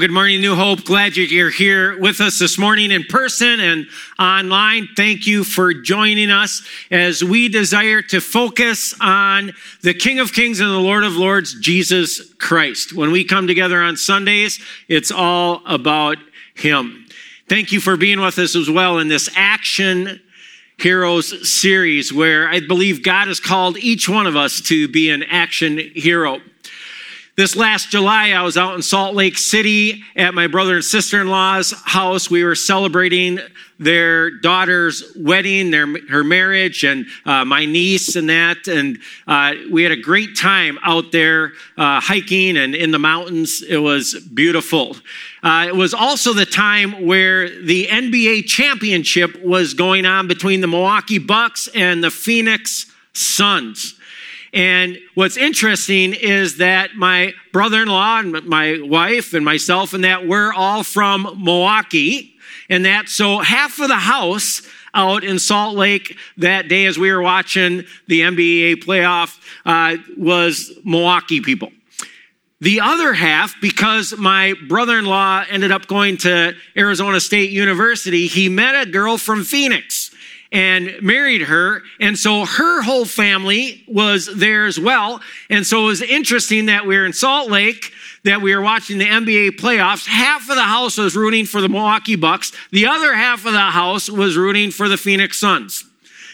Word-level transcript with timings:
Good 0.00 0.12
morning, 0.12 0.40
New 0.40 0.54
Hope. 0.54 0.84
Glad 0.84 1.14
you're 1.18 1.50
here 1.50 2.00
with 2.00 2.22
us 2.22 2.38
this 2.38 2.56
morning 2.56 2.90
in 2.90 3.04
person 3.04 3.60
and 3.60 3.86
online. 4.18 4.88
Thank 4.96 5.26
you 5.26 5.44
for 5.44 5.74
joining 5.74 6.30
us 6.30 6.66
as 6.90 7.22
we 7.22 7.50
desire 7.50 8.00
to 8.04 8.22
focus 8.22 8.94
on 8.98 9.52
the 9.82 9.92
King 9.92 10.18
of 10.18 10.32
Kings 10.32 10.58
and 10.58 10.70
the 10.70 10.78
Lord 10.78 11.04
of 11.04 11.16
Lords, 11.16 11.52
Jesus 11.60 12.32
Christ. 12.36 12.94
When 12.94 13.12
we 13.12 13.24
come 13.24 13.46
together 13.46 13.82
on 13.82 13.98
Sundays, 13.98 14.58
it's 14.88 15.12
all 15.12 15.60
about 15.66 16.16
Him. 16.54 17.04
Thank 17.50 17.70
you 17.70 17.78
for 17.78 17.98
being 17.98 18.20
with 18.20 18.38
us 18.38 18.56
as 18.56 18.70
well 18.70 19.00
in 19.00 19.08
this 19.08 19.28
Action 19.36 20.18
Heroes 20.78 21.52
series 21.60 22.10
where 22.10 22.48
I 22.48 22.60
believe 22.60 23.02
God 23.02 23.28
has 23.28 23.38
called 23.38 23.76
each 23.76 24.08
one 24.08 24.26
of 24.26 24.34
us 24.34 24.62
to 24.62 24.88
be 24.88 25.10
an 25.10 25.24
action 25.24 25.76
hero. 25.94 26.40
This 27.36 27.54
last 27.54 27.90
July, 27.90 28.30
I 28.30 28.42
was 28.42 28.56
out 28.56 28.74
in 28.74 28.82
Salt 28.82 29.14
Lake 29.14 29.38
City 29.38 30.02
at 30.16 30.34
my 30.34 30.48
brother 30.48 30.74
and 30.74 30.84
sister 30.84 31.20
in 31.20 31.28
law's 31.28 31.72
house. 31.84 32.28
We 32.28 32.42
were 32.42 32.56
celebrating 32.56 33.38
their 33.78 34.30
daughter's 34.30 35.12
wedding, 35.16 35.70
their, 35.70 35.86
her 36.08 36.24
marriage, 36.24 36.82
and 36.82 37.06
uh, 37.24 37.44
my 37.44 37.66
niece 37.66 38.16
and 38.16 38.28
that. 38.28 38.66
And 38.66 38.98
uh, 39.28 39.54
we 39.70 39.84
had 39.84 39.92
a 39.92 39.96
great 39.96 40.36
time 40.36 40.78
out 40.82 41.12
there 41.12 41.52
uh, 41.78 42.00
hiking 42.00 42.56
and 42.56 42.74
in 42.74 42.90
the 42.90 42.98
mountains. 42.98 43.62
It 43.62 43.78
was 43.78 44.14
beautiful. 44.34 44.96
Uh, 45.42 45.66
it 45.68 45.76
was 45.76 45.94
also 45.94 46.34
the 46.34 46.44
time 46.44 47.06
where 47.06 47.48
the 47.48 47.86
NBA 47.86 48.46
championship 48.46 49.40
was 49.42 49.72
going 49.72 50.04
on 50.04 50.26
between 50.26 50.60
the 50.60 50.66
Milwaukee 50.66 51.18
Bucks 51.18 51.68
and 51.76 52.02
the 52.02 52.10
Phoenix 52.10 52.86
Suns. 53.12 53.99
And 54.52 54.98
what's 55.14 55.36
interesting 55.36 56.12
is 56.12 56.58
that 56.58 56.96
my 56.96 57.34
brother 57.52 57.82
in 57.82 57.88
law 57.88 58.18
and 58.18 58.32
my 58.46 58.80
wife 58.82 59.32
and 59.32 59.44
myself 59.44 59.94
and 59.94 60.04
that 60.04 60.26
we're 60.26 60.52
all 60.52 60.82
from 60.82 61.22
Milwaukee. 61.42 62.34
And 62.68 62.84
that 62.84 63.08
so 63.08 63.38
half 63.38 63.78
of 63.78 63.88
the 63.88 63.96
house 63.96 64.62
out 64.92 65.22
in 65.22 65.38
Salt 65.38 65.76
Lake 65.76 66.16
that 66.36 66.68
day 66.68 66.86
as 66.86 66.98
we 66.98 67.12
were 67.12 67.22
watching 67.22 67.84
the 68.08 68.22
NBA 68.22 68.84
playoff 68.84 69.38
uh, 69.64 69.96
was 70.16 70.72
Milwaukee 70.84 71.40
people. 71.40 71.70
The 72.60 72.80
other 72.80 73.14
half, 73.14 73.54
because 73.60 74.14
my 74.18 74.54
brother 74.68 74.98
in 74.98 75.06
law 75.06 75.44
ended 75.48 75.72
up 75.72 75.86
going 75.86 76.18
to 76.18 76.54
Arizona 76.76 77.18
State 77.18 77.50
University, 77.50 78.26
he 78.26 78.48
met 78.50 78.86
a 78.86 78.90
girl 78.90 79.16
from 79.16 79.44
Phoenix 79.44 80.09
and 80.52 80.96
married 81.00 81.42
her. 81.42 81.82
And 82.00 82.18
so 82.18 82.44
her 82.44 82.82
whole 82.82 83.04
family 83.04 83.84
was 83.86 84.28
there 84.34 84.66
as 84.66 84.78
well. 84.78 85.20
And 85.48 85.66
so 85.66 85.84
it 85.84 85.86
was 85.86 86.02
interesting 86.02 86.66
that 86.66 86.86
we 86.86 86.96
were 86.96 87.06
in 87.06 87.12
Salt 87.12 87.50
Lake, 87.50 87.92
that 88.24 88.42
we 88.42 88.54
were 88.54 88.62
watching 88.62 88.98
the 88.98 89.06
NBA 89.06 89.52
playoffs. 89.52 90.06
Half 90.06 90.48
of 90.50 90.56
the 90.56 90.62
house 90.62 90.98
was 90.98 91.16
rooting 91.16 91.46
for 91.46 91.60
the 91.60 91.68
Milwaukee 91.68 92.16
Bucks. 92.16 92.52
The 92.70 92.86
other 92.86 93.14
half 93.14 93.46
of 93.46 93.52
the 93.52 93.58
house 93.58 94.10
was 94.10 94.36
rooting 94.36 94.70
for 94.70 94.88
the 94.88 94.96
Phoenix 94.96 95.38
Suns. 95.38 95.84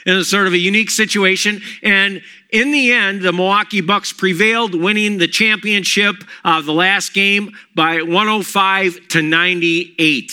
It 0.06 0.12
was 0.12 0.31
sort 0.31 0.47
of 0.47 0.53
a 0.53 0.59
unique 0.59 0.91
situation. 0.91 1.61
And 1.83 2.22
in 2.50 2.70
the 2.70 2.92
end, 2.92 3.22
the 3.22 3.33
Milwaukee 3.33 3.81
Bucks 3.81 4.12
prevailed, 4.12 4.81
winning 4.81 5.19
the 5.19 5.27
championship 5.27 6.17
of 6.44 6.64
the 6.64 6.72
last 6.72 7.12
game 7.12 7.56
by 7.75 8.03
105 8.03 9.09
to 9.09 9.21
98. 9.21 10.32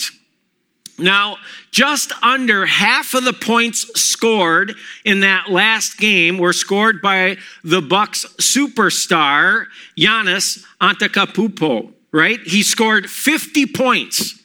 Now, 0.98 1.38
just 1.72 2.12
under 2.22 2.66
half 2.66 3.14
of 3.14 3.24
the 3.24 3.32
points 3.32 4.00
scored 4.00 4.74
in 5.04 5.20
that 5.20 5.50
last 5.50 5.98
game 5.98 6.38
were 6.38 6.52
scored 6.52 7.02
by 7.02 7.36
the 7.64 7.82
Bucks 7.82 8.24
superstar 8.40 9.66
Giannis 9.98 10.64
Antetokounmpo, 10.80 11.92
right? 12.12 12.38
He 12.44 12.62
scored 12.62 13.10
50 13.10 13.66
points. 13.66 14.40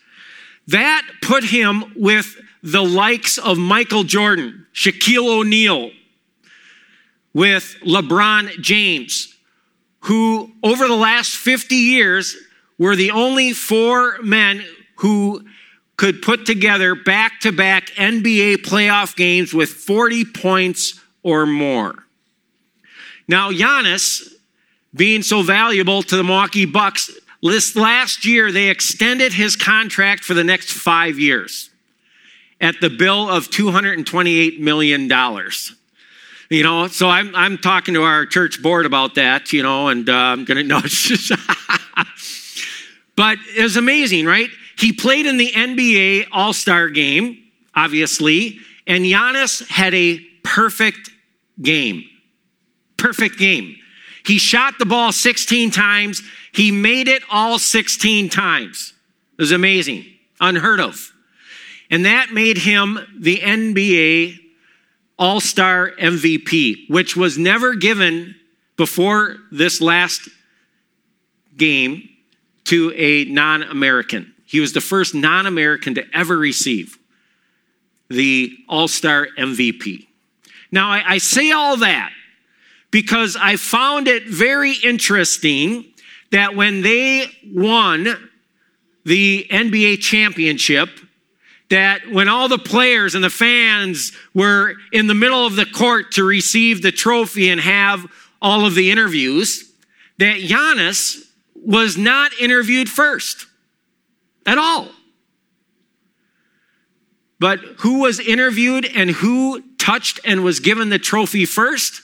That 0.68 1.04
put 1.22 1.44
him 1.44 1.94
with 1.96 2.36
the 2.64 2.84
likes 2.84 3.38
of 3.38 3.58
Michael 3.58 4.04
Jordan, 4.04 4.66
Shaquille 4.74 5.28
O'Neal, 5.28 5.92
with 7.34 7.76
LeBron 7.86 8.60
James, 8.60 9.36
who 10.02 10.52
over 10.64 10.88
the 10.88 10.96
last 10.96 11.36
50 11.36 11.76
years 11.76 12.36
were 12.80 12.96
the 12.96 13.12
only 13.12 13.54
four 13.54 14.18
men 14.24 14.64
who 14.96 15.46
could 16.00 16.22
put 16.22 16.46
together 16.46 16.96
back 16.96 17.42
to 17.42 17.52
back 17.52 17.88
NBA 17.98 18.60
playoff 18.60 19.18
games 19.18 19.54
with 19.54 19.70
40 19.70 20.24
points 20.24 20.98
or 21.24 21.46
more. 21.46 22.06
Now, 23.28 23.52
Giannis, 23.52 24.34
being 24.96 25.24
so 25.24 25.42
valuable 25.42 26.02
to 26.04 26.16
the 26.16 26.24
Milwaukee 26.24 26.66
Bucks, 26.66 27.12
last 27.42 28.26
year 28.26 28.50
they 28.50 28.70
extended 28.70 29.34
his 29.34 29.58
contract 29.58 30.24
for 30.24 30.34
the 30.34 30.44
next 30.44 30.72
five 30.72 31.20
years 31.20 31.70
at 32.62 32.76
the 32.80 32.90
bill 32.90 33.30
of 33.30 33.50
$228 33.50 34.58
million. 34.58 35.02
You 36.50 36.64
know, 36.64 36.88
so 36.88 37.10
I'm, 37.10 37.36
I'm 37.36 37.58
talking 37.58 37.94
to 37.96 38.04
our 38.04 38.26
church 38.26 38.64
board 38.64 38.86
about 38.86 39.16
that, 39.16 39.52
you 39.52 39.64
know, 39.64 39.90
and 39.90 40.08
uh, 40.08 40.14
I'm 40.14 40.46
going 40.46 40.60
to 40.60 40.64
know. 40.64 40.80
but 43.18 43.38
it 43.58 43.64
was 43.64 43.76
amazing, 43.76 44.26
right? 44.26 44.50
He 44.80 44.94
played 44.94 45.26
in 45.26 45.36
the 45.36 45.52
NBA 45.52 46.28
All 46.32 46.54
Star 46.54 46.88
game, 46.88 47.38
obviously, 47.76 48.60
and 48.88 49.04
Giannis 49.04 49.68
had 49.68 49.94
a 49.94 50.20
perfect 50.44 51.10
game. 51.62 52.06
Perfect 52.96 53.38
game. 53.38 53.76
He 54.26 54.38
shot 54.38 54.76
the 54.80 54.86
ball 54.86 55.12
16 55.12 55.72
times, 55.72 56.22
he 56.54 56.72
made 56.72 57.10
it 57.10 57.24
all 57.30 57.60
16 57.60 58.30
times. 58.30 58.94
It 59.38 59.42
was 59.42 59.52
amazing, 59.52 60.06
unheard 60.40 60.80
of. 60.80 61.12
And 61.92 62.06
that 62.06 62.32
made 62.32 62.60
him 62.60 63.00
the 63.20 63.38
NBA 63.38 64.38
All 65.18 65.42
Star 65.42 65.92
MVP, 66.00 66.90
which 66.90 67.18
was 67.18 67.38
never 67.38 67.76
given 67.76 68.36
before 68.78 69.36
this 69.52 69.82
last 69.82 70.30
game 71.58 72.08
to 72.66 72.94
a 72.96 73.26
non 73.26 73.64
American. 73.64 74.34
He 74.50 74.60
was 74.60 74.74
the 74.74 74.82
first 74.82 75.14
non 75.14 75.46
American 75.46 75.94
to 75.94 76.06
ever 76.12 76.36
receive 76.36 76.98
the 78.08 78.52
All 78.68 78.88
Star 78.88 79.28
MVP. 79.38 80.08
Now, 80.72 80.90
I, 80.90 81.04
I, 81.06 81.18
say 81.20 81.52
all 81.52 81.78
that 81.78 82.12
because 82.90 83.38
I 83.40 83.58
found 83.58 84.08
it 84.08 84.26
very 84.28 84.74
interesting 84.84 85.86
that 86.32 86.56
when 86.56 86.82
they 86.82 87.28
won 87.54 88.08
the 89.06 89.46
NBA 89.52 90.00
championship, 90.00 90.90
that 91.70 92.10
when 92.12 92.28
all 92.28 92.48
the 92.48 92.58
players 92.58 93.14
and 93.14 93.24
the 93.24 93.30
fans 93.30 94.14
were 94.34 94.74
in 94.92 95.06
the 95.06 95.14
middle 95.14 95.46
of 95.46 95.58
the 95.58 95.68
court 95.68 96.14
to 96.14 96.24
receive 96.24 96.82
the 96.82 96.92
trophy 96.92 97.50
and 97.50 97.62
have 97.62 98.08
all 98.42 98.66
of 98.66 98.74
the 98.74 98.90
interviews, 98.90 99.72
that 100.18 100.38
Giannis 100.38 101.24
was 101.54 102.00
not 102.00 102.32
interviewed 102.42 102.90
first 102.90 103.46
at 104.50 104.58
all. 104.58 104.88
But 107.40 107.60
who 107.80 108.00
was 108.00 108.20
interviewed 108.20 108.86
and 108.86 109.12
who 109.12 109.62
touched 109.78 110.20
and 110.26 110.44
was 110.44 110.60
given 110.60 110.90
the 110.90 110.98
trophy 110.98 111.46
first? 111.46 112.02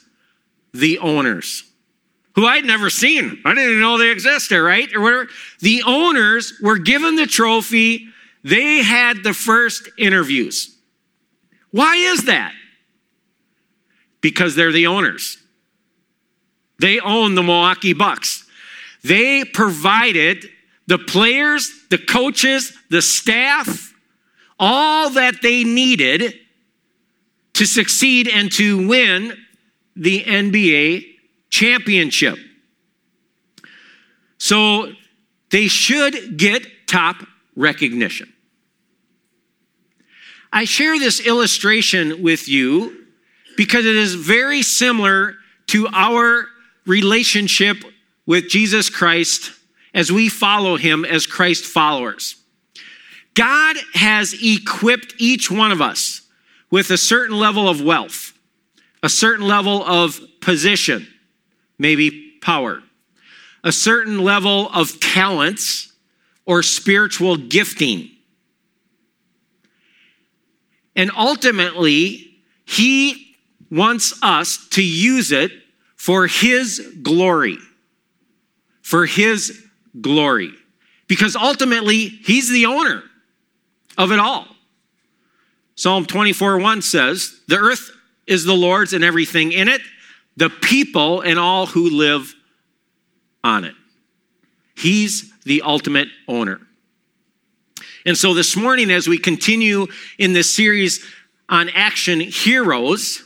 The 0.72 1.00
owners, 1.00 1.64
who 2.36 2.46
I'd 2.46 2.66
never 2.66 2.90
seen. 2.90 3.42
I 3.44 3.56
didn't 3.56 3.70
even 3.70 3.82
know 3.82 3.98
they 3.98 4.12
existed, 4.12 4.62
right? 4.62 4.94
Or 4.94 5.02
whatever. 5.02 5.28
The 5.62 5.84
owners 5.88 6.54
were 6.62 6.78
given 6.78 7.16
the 7.16 7.26
trophy. 7.26 8.10
They 8.44 8.84
had 8.84 9.24
the 9.24 9.34
first 9.34 9.90
interviews. 9.98 10.78
Why 11.72 11.96
is 11.96 12.26
that? 12.26 12.54
Because 14.22 14.56
they're 14.56 14.72
the 14.72 14.88
owners. 14.88 15.38
They 16.80 17.00
own 17.00 17.36
the 17.36 17.44
Milwaukee 17.44 17.94
Bucks. 17.94 18.46
They 19.04 19.46
provided 19.46 20.50
the 20.88 20.98
players, 20.98 21.72
the 21.90 21.98
coaches, 21.98 22.74
the 22.90 23.02
staff, 23.02 23.94
all 24.60 25.10
that 25.12 25.42
they 25.42 25.64
needed 25.64 26.34
to 27.54 27.66
succeed 27.66 28.28
and 28.28 28.52
to 28.52 28.88
win 28.88 29.36
the 29.96 30.24
NBA 30.24 31.06
championship. 31.50 32.38
So 34.38 34.92
they 35.50 35.68
should 35.68 36.38
get 36.38 36.88
top 36.88 37.16
recognition. 37.56 38.32
I 40.52 40.66
share 40.66 41.00
this 41.00 41.26
illustration 41.26 42.22
with 42.22 42.48
you 42.48 43.06
because 43.58 43.86
it 43.86 43.96
is 43.96 44.16
very 44.16 44.62
similar 44.62 45.36
to 45.68 45.88
our 45.94 46.46
relationship 46.86 47.78
with 48.26 48.50
Jesus 48.50 48.90
Christ 48.90 49.52
as 49.96 50.12
we 50.12 50.28
follow 50.28 50.76
him 50.76 51.06
as 51.06 51.26
Christ 51.26 51.64
followers. 51.66 52.36
God 53.34 53.78
has 53.94 54.36
equipped 54.40 55.16
each 55.18 55.50
one 55.50 55.72
of 55.72 55.82
us 55.82 56.22
with 56.70 56.92
a 56.92 56.98
certain 56.98 57.40
level 57.40 57.68
of 57.70 57.82
wealth, 57.82 58.34
a 59.02 59.10
certain 59.10 59.48
level 59.48 59.84
of 59.84 60.20
position, 60.42 61.08
maybe 61.80 62.34
power, 62.42 62.84
a 63.64 63.72
certain 63.72 64.20
level 64.20 64.70
of 64.70 65.00
talents, 65.00 65.94
or 66.46 66.62
spiritual 66.62 67.38
gifting. 67.38 68.12
And 70.96 71.10
ultimately, 71.18 72.42
he 72.66 73.36
wants 73.72 74.22
us 74.22 74.68
to 74.72 74.84
use 74.84 75.32
it 75.32 75.52
for 75.96 76.28
his 76.28 76.96
glory. 77.02 77.58
For 78.82 79.08
his 79.08 79.65
glory. 80.02 80.54
Because 81.08 81.36
ultimately, 81.36 82.08
he's 82.08 82.50
the 82.50 82.66
owner 82.66 83.04
of 83.98 84.12
it 84.12 84.20
all. 84.20 84.48
Psalm 85.76 86.06
24 86.06 86.58
1 86.58 86.82
says, 86.82 87.40
The 87.48 87.58
earth 87.58 87.92
is 88.28 88.44
the 88.46 88.54
Lord's 88.54 88.94
and 88.94 89.04
everything 89.04 89.52
in 89.52 89.68
it, 89.68 89.82
the 90.38 90.50
people 90.50 91.22
and 91.22 91.38
all 91.38 91.66
who 91.66 91.90
live 91.90 92.34
on 93.44 93.66
it. 93.66 93.76
He's 94.76 95.32
the 95.44 95.62
ultimate 95.62 96.08
owner. 96.28 96.60
And 98.06 98.18
so 98.18 98.34
this 98.34 98.56
morning, 98.56 98.92
as 98.92 99.08
we 99.08 99.18
continue 99.18 99.88
in 100.18 100.34
this 100.34 100.54
series 100.54 101.04
on 101.50 101.70
action 101.70 102.20
heroes, 102.20 103.24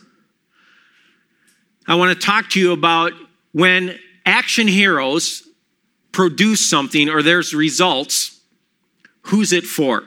I 1.88 1.96
want 1.96 2.20
to 2.20 2.26
talk 2.26 2.50
to 2.52 2.60
you 2.60 2.72
about 2.72 3.14
when 3.52 3.98
action 4.26 4.68
heroes 4.68 5.44
produce 6.12 6.68
something 6.68 7.10
or 7.10 7.22
there's 7.22 7.54
results, 7.54 8.40
who's 9.24 9.54
it 9.54 9.66
for? 9.66 10.04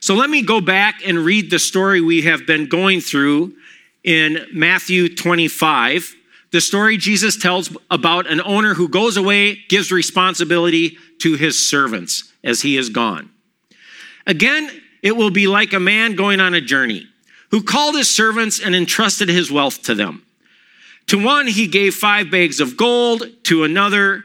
So 0.00 0.14
let 0.14 0.28
me 0.28 0.42
go 0.42 0.60
back 0.60 1.00
and 1.06 1.18
read 1.18 1.50
the 1.50 1.58
story 1.58 2.00
we 2.00 2.22
have 2.22 2.46
been 2.46 2.66
going 2.66 3.00
through 3.00 3.54
in 4.02 4.46
Matthew 4.52 5.14
25. 5.14 6.14
The 6.52 6.60
story 6.60 6.98
Jesus 6.98 7.36
tells 7.36 7.74
about 7.90 8.30
an 8.30 8.40
owner 8.42 8.74
who 8.74 8.88
goes 8.88 9.16
away, 9.16 9.56
gives 9.68 9.90
responsibility 9.90 10.98
to 11.20 11.36
his 11.36 11.68
servants 11.68 12.32
as 12.44 12.62
he 12.62 12.76
is 12.76 12.90
gone. 12.90 13.30
Again, 14.26 14.70
it 15.02 15.16
will 15.16 15.30
be 15.30 15.46
like 15.46 15.72
a 15.72 15.80
man 15.80 16.16
going 16.16 16.40
on 16.40 16.54
a 16.54 16.60
journey 16.60 17.06
who 17.50 17.62
called 17.62 17.94
his 17.94 18.14
servants 18.14 18.60
and 18.60 18.74
entrusted 18.74 19.28
his 19.28 19.50
wealth 19.50 19.82
to 19.82 19.94
them. 19.94 20.24
To 21.06 21.22
one, 21.22 21.46
he 21.46 21.66
gave 21.66 21.94
five 21.94 22.30
bags 22.30 22.60
of 22.60 22.76
gold, 22.76 23.24
to 23.44 23.64
another, 23.64 24.24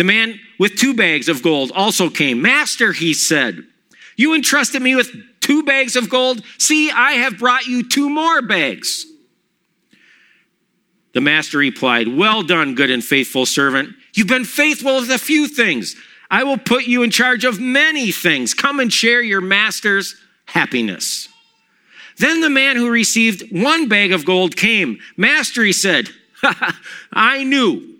The 0.00 0.04
man 0.04 0.40
with 0.58 0.76
two 0.76 0.94
bags 0.94 1.28
of 1.28 1.42
gold 1.42 1.72
also 1.74 2.08
came. 2.08 2.40
Master, 2.40 2.90
he 2.90 3.12
said, 3.12 3.66
you 4.16 4.34
entrusted 4.34 4.80
me 4.80 4.96
with 4.96 5.14
two 5.40 5.62
bags 5.62 5.94
of 5.94 6.08
gold. 6.08 6.42
See, 6.56 6.90
I 6.90 7.12
have 7.12 7.38
brought 7.38 7.66
you 7.66 7.86
two 7.86 8.08
more 8.08 8.40
bags. 8.40 9.04
The 11.12 11.20
master 11.20 11.58
replied, 11.58 12.08
Well 12.08 12.42
done, 12.42 12.74
good 12.74 12.90
and 12.90 13.04
faithful 13.04 13.44
servant. 13.44 13.90
You've 14.14 14.26
been 14.26 14.46
faithful 14.46 15.00
with 15.00 15.10
a 15.10 15.18
few 15.18 15.46
things. 15.46 15.96
I 16.30 16.44
will 16.44 16.56
put 16.56 16.86
you 16.86 17.02
in 17.02 17.10
charge 17.10 17.44
of 17.44 17.60
many 17.60 18.10
things. 18.10 18.54
Come 18.54 18.80
and 18.80 18.90
share 18.90 19.20
your 19.20 19.42
master's 19.42 20.16
happiness. 20.46 21.28
Then 22.16 22.40
the 22.40 22.48
man 22.48 22.76
who 22.76 22.88
received 22.88 23.52
one 23.52 23.86
bag 23.86 24.12
of 24.12 24.24
gold 24.24 24.56
came. 24.56 24.98
Master, 25.18 25.62
he 25.62 25.74
said, 25.74 26.08
I 27.12 27.44
knew 27.44 27.99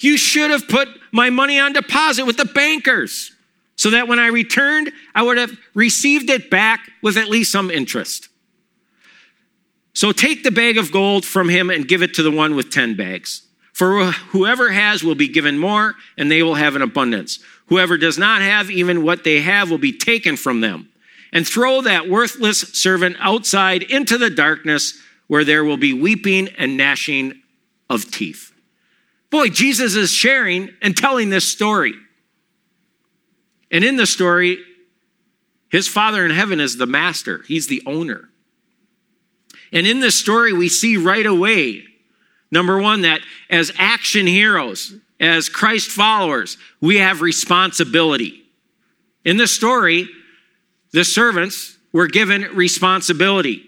you 0.00 0.16
should 0.16 0.50
have 0.50 0.68
put 0.68 0.88
my 1.12 1.30
money 1.30 1.58
on 1.58 1.72
deposit 1.72 2.24
with 2.24 2.36
the 2.36 2.44
bankers 2.44 3.32
so 3.76 3.90
that 3.90 4.08
when 4.08 4.18
I 4.18 4.28
returned, 4.28 4.92
I 5.14 5.22
would 5.22 5.38
have 5.38 5.56
received 5.74 6.30
it 6.30 6.50
back 6.50 6.80
with 7.02 7.16
at 7.16 7.28
least 7.28 7.52
some 7.52 7.70
interest. 7.70 8.28
So 9.94 10.12
take 10.12 10.42
the 10.42 10.50
bag 10.50 10.78
of 10.78 10.92
gold 10.92 11.24
from 11.24 11.48
him 11.48 11.70
and 11.70 11.88
give 11.88 12.02
it 12.02 12.14
to 12.14 12.22
the 12.22 12.30
one 12.30 12.54
with 12.54 12.70
10 12.70 12.96
bags. 12.96 13.42
For 13.72 14.10
whoever 14.10 14.70
has 14.70 15.04
will 15.04 15.14
be 15.14 15.28
given 15.28 15.58
more, 15.58 15.94
and 16.16 16.30
they 16.30 16.42
will 16.42 16.56
have 16.56 16.74
an 16.74 16.82
abundance. 16.82 17.38
Whoever 17.66 17.96
does 17.96 18.18
not 18.18 18.42
have, 18.42 18.70
even 18.70 19.04
what 19.04 19.22
they 19.22 19.40
have 19.40 19.70
will 19.70 19.78
be 19.78 19.96
taken 19.96 20.36
from 20.36 20.60
them 20.60 20.88
and 21.32 21.46
throw 21.46 21.80
that 21.82 22.08
worthless 22.08 22.60
servant 22.60 23.16
outside 23.20 23.82
into 23.82 24.18
the 24.18 24.30
darkness 24.30 24.98
where 25.26 25.44
there 25.44 25.64
will 25.64 25.76
be 25.76 25.92
weeping 25.92 26.48
and 26.58 26.76
gnashing 26.76 27.40
of 27.88 28.10
teeth. 28.10 28.52
Boy, 29.30 29.48
Jesus 29.48 29.94
is 29.94 30.10
sharing 30.10 30.70
and 30.80 30.96
telling 30.96 31.30
this 31.30 31.46
story. 31.46 31.94
And 33.70 33.84
in 33.84 33.96
the 33.96 34.06
story, 34.06 34.58
his 35.70 35.86
Father 35.86 36.24
in 36.24 36.30
heaven 36.30 36.60
is 36.60 36.76
the 36.76 36.86
master, 36.86 37.42
he's 37.46 37.66
the 37.66 37.82
owner. 37.86 38.28
And 39.72 39.86
in 39.86 40.00
this 40.00 40.18
story, 40.18 40.52
we 40.52 40.68
see 40.68 40.96
right 40.96 41.26
away, 41.26 41.84
number 42.50 42.78
one, 42.78 43.02
that 43.02 43.20
as 43.50 43.70
action 43.76 44.26
heroes, 44.26 44.94
as 45.20 45.48
Christ 45.48 45.90
followers, 45.90 46.56
we 46.80 46.96
have 46.96 47.20
responsibility. 47.20 48.44
In 49.24 49.36
this 49.36 49.52
story, 49.52 50.08
the 50.92 51.04
servants 51.04 51.76
were 51.92 52.06
given 52.06 52.42
responsibility. 52.54 53.64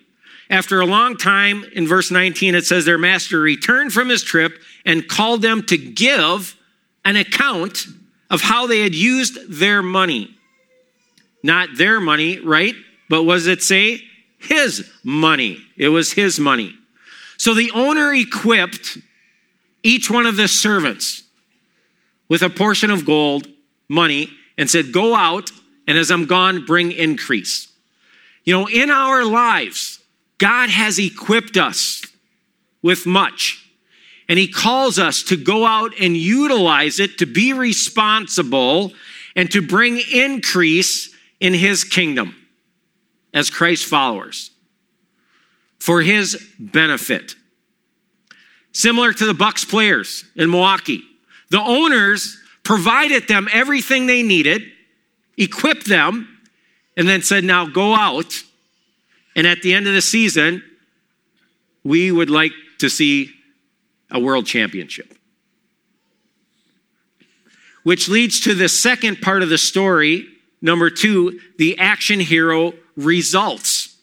After 0.48 0.80
a 0.80 0.86
long 0.86 1.16
time, 1.16 1.64
in 1.74 1.86
verse 1.86 2.10
19, 2.10 2.54
it 2.54 2.64
says 2.64 2.84
their 2.84 2.98
master 2.98 3.40
returned 3.40 3.92
from 3.92 4.08
his 4.08 4.22
trip 4.22 4.58
and 4.84 5.08
called 5.08 5.42
them 5.42 5.62
to 5.66 5.76
give 5.76 6.56
an 7.04 7.16
account 7.16 7.86
of 8.30 8.40
how 8.40 8.66
they 8.66 8.80
had 8.80 8.94
used 8.94 9.38
their 9.50 9.82
money. 9.82 10.36
Not 11.42 11.70
their 11.76 12.00
money, 12.00 12.38
right? 12.38 12.74
But 13.08 13.24
was 13.24 13.46
it 13.46 13.62
say 13.62 14.02
his 14.38 14.88
money? 15.02 15.58
It 15.76 15.88
was 15.88 16.12
his 16.12 16.38
money. 16.38 16.74
So 17.36 17.54
the 17.54 17.70
owner 17.72 18.12
equipped 18.12 18.98
each 19.82 20.10
one 20.10 20.26
of 20.26 20.36
the 20.36 20.48
servants 20.48 21.22
with 22.28 22.42
a 22.42 22.50
portion 22.50 22.90
of 22.90 23.04
gold, 23.04 23.46
money, 23.88 24.30
and 24.58 24.70
said, 24.70 24.92
Go 24.92 25.14
out 25.14 25.50
and 25.90 25.98
as 25.98 26.10
I'm 26.10 26.26
gone, 26.26 26.64
bring 26.64 26.92
increase. 26.92 27.66
You 28.44 28.54
know, 28.54 28.68
in 28.68 28.90
our 28.90 29.24
lives, 29.24 29.98
God 30.38 30.70
has 30.70 31.00
equipped 31.00 31.56
us 31.56 32.04
with 32.80 33.06
much. 33.06 33.59
And 34.30 34.38
He 34.38 34.48
calls 34.48 34.98
us 34.98 35.22
to 35.24 35.36
go 35.36 35.66
out 35.66 35.92
and 36.00 36.16
utilize 36.16 36.98
it 36.98 37.18
to 37.18 37.26
be 37.26 37.52
responsible 37.52 38.92
and 39.36 39.50
to 39.50 39.60
bring 39.60 40.00
increase 40.10 41.14
in 41.38 41.52
His 41.52 41.84
kingdom 41.84 42.34
as 43.34 43.50
Christ 43.50 43.84
followers 43.84 44.50
for 45.78 46.00
His 46.00 46.42
benefit. 46.58 47.34
Similar 48.72 49.12
to 49.12 49.26
the 49.26 49.34
Bucks 49.34 49.66
players 49.66 50.24
in 50.34 50.50
Milwaukee, 50.50 51.02
the 51.50 51.60
owners 51.60 52.38
provided 52.62 53.28
them 53.28 53.48
everything 53.52 54.06
they 54.06 54.22
needed 54.22 54.62
equipped 55.40 55.86
them, 55.86 56.28
and 56.96 57.08
then 57.08 57.22
said, 57.22 57.42
Now 57.42 57.66
go 57.66 57.94
out. 57.94 58.32
And 59.34 59.46
at 59.46 59.62
the 59.62 59.72
end 59.72 59.86
of 59.86 59.94
the 59.94 60.02
season, 60.02 60.62
we 61.82 62.12
would 62.12 62.30
like 62.30 62.52
to 62.78 62.90
see 62.90 63.30
a 64.10 64.20
world 64.20 64.46
championship. 64.46 65.14
Which 67.82 68.08
leads 68.08 68.40
to 68.40 68.54
the 68.54 68.68
second 68.68 69.22
part 69.22 69.42
of 69.42 69.48
the 69.48 69.58
story, 69.58 70.26
number 70.60 70.90
two, 70.90 71.40
the 71.58 71.78
action 71.78 72.20
hero 72.20 72.74
results. 72.96 73.96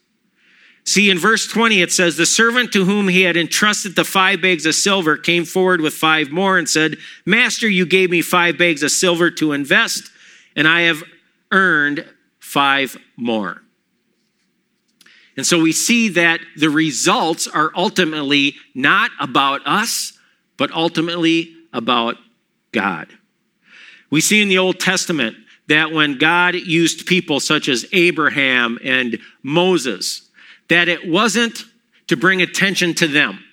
See, 0.83 1.09
in 1.09 1.19
verse 1.19 1.45
20, 1.45 1.81
it 1.81 1.91
says, 1.91 2.15
The 2.15 2.25
servant 2.25 2.71
to 2.71 2.85
whom 2.85 3.09
he 3.09 3.23
had 3.23 3.35
entrusted 3.35 3.95
the 3.95 4.05
five 4.05 4.41
bags 4.41 4.65
of 4.65 4.73
silver 4.73 5.17
came 5.17 5.43
forward 5.43 5.81
with 5.81 5.93
five 5.93 6.31
more 6.31 6.57
and 6.57 6.67
said, 6.67 6.95
Master, 7.25 7.67
you 7.67 7.85
gave 7.85 8.09
me 8.09 8.21
five 8.21 8.57
bags 8.57 8.83
of 8.83 8.91
silver 8.91 9.29
to 9.31 9.51
invest, 9.51 10.09
and 10.55 10.65
I 10.65 10.81
have 10.81 11.03
earned 11.51 12.05
five 12.39 12.97
more. 13.17 13.61
And 15.37 15.45
so 15.45 15.61
we 15.61 15.71
see 15.71 16.09
that 16.09 16.39
the 16.57 16.69
results 16.69 17.47
are 17.47 17.71
ultimately 17.75 18.55
not 18.73 19.11
about 19.19 19.61
us, 19.65 20.13
but 20.57 20.71
ultimately 20.71 21.53
about 21.71 22.15
God. 22.71 23.07
We 24.09 24.19
see 24.19 24.41
in 24.41 24.49
the 24.49 24.57
Old 24.57 24.79
Testament 24.79 25.37
that 25.67 25.91
when 25.91 26.17
God 26.17 26.55
used 26.55 27.05
people 27.05 27.39
such 27.39 27.67
as 27.67 27.85
Abraham 27.93 28.79
and 28.83 29.19
Moses, 29.43 30.27
that 30.69 30.87
it 30.87 31.07
wasn't 31.07 31.65
to 32.07 32.17
bring 32.17 32.41
attention 32.41 32.93
to 32.95 33.07
them. 33.07 33.43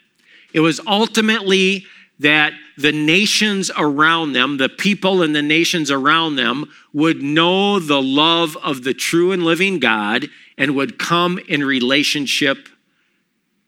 It 0.54 0.60
was 0.60 0.80
ultimately 0.86 1.84
that 2.20 2.52
the 2.78 2.92
nations 2.92 3.70
around 3.76 4.32
them, 4.32 4.56
the 4.56 4.68
people 4.68 5.22
and 5.22 5.34
the 5.34 5.42
nations 5.42 5.90
around 5.90 6.36
them, 6.36 6.70
would 6.92 7.22
know 7.22 7.78
the 7.80 8.00
love 8.00 8.56
of 8.62 8.84
the 8.84 8.94
true 8.94 9.32
and 9.32 9.44
living 9.44 9.80
God 9.80 10.28
and 10.56 10.76
would 10.76 10.98
come 10.98 11.38
in 11.48 11.64
relationship 11.64 12.68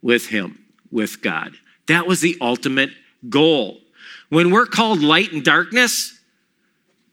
with 0.03 0.27
Him, 0.27 0.65
with 0.91 1.23
God. 1.23 1.53
That 1.89 2.07
was 2.07 2.21
the 2.21 2.37
ultimate 2.41 2.91
goal. 3.29 3.79
When 4.29 4.51
we're 4.51 4.67
called 4.67 5.03
light 5.03 5.33
and 5.33 5.45
darkness, 5.45 6.19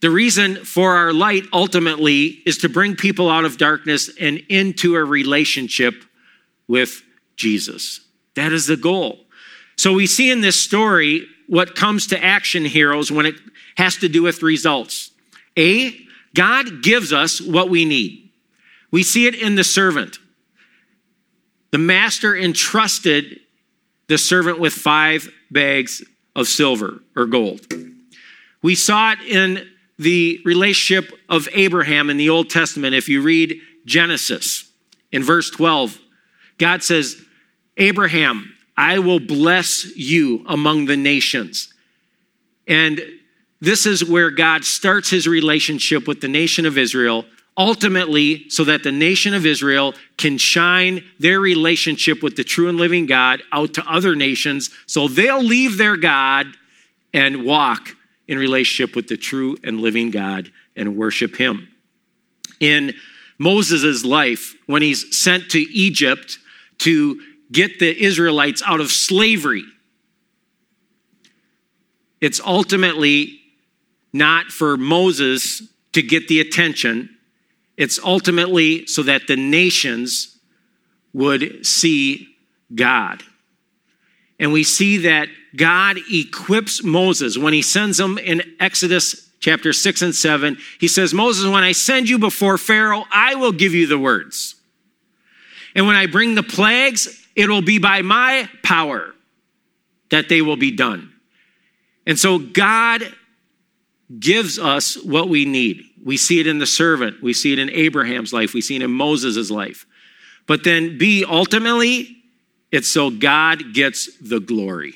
the 0.02 0.10
reason 0.10 0.66
for 0.66 0.96
our 0.96 1.14
light 1.14 1.46
ultimately 1.54 2.42
is 2.46 2.58
to 2.60 2.70
bring 2.70 2.96
people 2.96 3.30
out 3.30 3.46
of 3.46 3.58
darkness 3.58 4.12
and 4.20 4.42
into 4.50 4.96
a 4.96 5.04
relationship 5.04 6.04
with 6.68 7.02
Jesus. 7.36 8.02
That 8.36 8.52
is 8.52 8.68
the 8.68 8.76
goal. 8.76 9.20
So 9.76 9.94
we 9.94 10.08
see 10.08 10.30
in 10.30 10.42
this 10.42 10.60
story 10.60 11.26
what 11.48 11.76
comes 11.76 12.08
to 12.08 12.24
action 12.24 12.66
heroes 12.66 13.12
when 13.12 13.26
it 13.26 13.36
has 13.78 13.96
to 13.98 14.10
do 14.10 14.24
with 14.24 14.44
results. 14.44 15.12
A, 15.58 15.96
God 16.36 16.82
gives 16.84 17.14
us 17.14 17.40
what 17.40 17.70
we 17.70 17.86
need. 17.86 18.23
We 18.94 19.02
see 19.02 19.26
it 19.26 19.34
in 19.34 19.56
the 19.56 19.64
servant. 19.64 20.20
The 21.72 21.80
master 21.80 22.38
entrusted 22.38 23.40
the 24.06 24.20
servant 24.20 24.60
with 24.60 24.72
five 24.72 25.28
bags 25.50 26.04
of 26.36 26.48
silver 26.48 27.02
or 27.16 27.26
gold. 27.26 27.62
We 28.62 28.76
saw 28.76 29.14
it 29.14 29.22
in 29.22 29.68
the 29.98 30.40
relationship 30.46 31.12
of 31.28 31.50
Abraham 31.54 32.12
in 32.12 32.18
the 32.18 32.30
Old 32.30 32.52
Testament. 32.52 32.94
If 32.94 33.10
you 33.10 33.24
read 33.24 33.60
Genesis 33.84 34.72
in 35.12 35.24
verse 35.24 35.50
12, 35.50 35.98
God 36.60 36.84
says, 36.84 37.20
Abraham, 37.78 38.54
I 38.78 39.00
will 39.00 39.20
bless 39.20 39.86
you 39.96 40.46
among 40.48 40.86
the 40.86 40.98
nations. 40.98 41.74
And 42.68 43.02
this 43.60 43.88
is 43.88 44.06
where 44.06 44.30
God 44.30 44.64
starts 44.64 45.10
his 45.10 45.26
relationship 45.26 46.08
with 46.08 46.22
the 46.22 46.28
nation 46.28 46.68
of 46.68 46.78
Israel, 46.78 47.26
ultimately, 47.58 48.50
so 48.50 48.64
that 48.64 48.84
the 48.84 48.92
nation 48.92 49.34
of 49.34 49.46
Israel 49.46 49.94
can 50.18 50.38
shine 50.38 51.04
their 51.20 51.40
relationship 51.40 52.24
with 52.24 52.36
the 52.36 52.44
true 52.44 52.70
and 52.70 52.78
living 52.78 53.06
God 53.06 53.42
out 53.52 53.76
to 53.76 53.86
other 53.88 54.16
nations, 54.16 54.70
so 54.86 55.08
they'll 55.08 55.44
leave 55.44 55.78
their 55.78 55.98
God 55.98 56.48
and 57.14 57.46
walk 57.46 57.96
in 58.28 58.38
relationship 58.38 58.96
with 58.96 59.08
the 59.08 59.18
true 59.18 59.58
and 59.64 59.82
living 59.82 60.10
God 60.10 60.52
and 60.76 60.98
worship 60.98 61.36
him. 61.36 61.68
In 62.60 62.94
Moses' 63.38 64.04
life, 64.04 64.56
when 64.66 64.82
he's 64.82 65.16
sent 65.16 65.50
to 65.52 65.60
Egypt 65.60 66.40
to 66.80 67.22
get 67.52 67.80
the 67.80 68.04
Israelites 68.04 68.62
out 68.66 68.82
of 68.82 68.92
slavery. 68.92 69.64
It's 72.20 72.42
ultimately 72.42 73.40
not 74.12 74.48
for 74.48 74.76
Moses 74.76 75.62
to 75.94 76.02
get 76.02 76.28
the 76.28 76.40
attention, 76.40 77.13
it's 77.84 78.00
ultimately 78.04 78.88
so 78.88 79.04
that 79.04 79.28
the 79.28 79.36
nations 79.36 80.40
would 81.14 81.66
see 81.66 82.28
God. 82.74 83.22
And 84.40 84.52
we 84.52 84.64
see 84.64 84.98
that 84.98 85.28
God 85.56 85.98
equips 86.12 86.84
Moses 86.84 87.38
when 87.38 87.54
he 87.54 87.62
sends 87.62 88.00
him 88.00 88.18
in 88.18 88.42
Exodus 88.60 89.30
chapter 89.40 89.74
6 89.74 90.02
and 90.02 90.16
7. 90.16 90.58
He 90.80 90.88
says, 90.88 91.14
Moses, 91.14 91.46
when 91.46 91.64
I 91.64 91.74
send 91.74 92.10
you 92.10 92.18
before 92.18 92.58
Pharaoh, 92.58 93.06
I 93.12 93.36
will 93.36 93.52
give 93.52 93.74
you 93.74 93.86
the 93.86 94.00
words. 94.00 94.56
And 95.76 95.86
when 95.86 95.96
I 95.96 96.08
bring 96.08 96.34
the 96.34 96.44
plagues, 96.44 97.24
It'll 97.36 97.62
be 97.62 97.80
by 97.80 98.02
my 98.02 98.50
power 98.62 99.14
that 100.12 100.30
they 100.30 100.42
will 100.42 100.58
be 100.58 100.72
done. 100.72 101.12
And 102.06 102.20
so 102.20 102.38
God 102.38 103.04
gives 104.20 104.60
us 104.60 105.02
what 105.04 105.30
we 105.30 105.46
need. 105.46 105.84
We 106.04 106.18
see 106.18 106.40
it 106.40 106.48
in 106.48 106.60
the 106.60 106.66
servant, 106.66 107.24
we 107.24 107.34
see 107.34 107.54
it 107.54 107.60
in 107.60 107.70
Abraham's 107.70 108.34
life, 108.34 108.54
we 108.54 108.62
see 108.62 108.76
it 108.76 108.82
in 108.82 108.92
Moses' 108.92 109.50
life. 109.50 109.86
But 110.48 110.64
then, 110.64 110.98
B, 110.98 111.24
ultimately, 111.24 112.18
it's 112.72 112.90
so 112.90 113.10
God 113.10 113.74
gets 113.74 114.10
the 114.18 114.40
glory. 114.40 114.96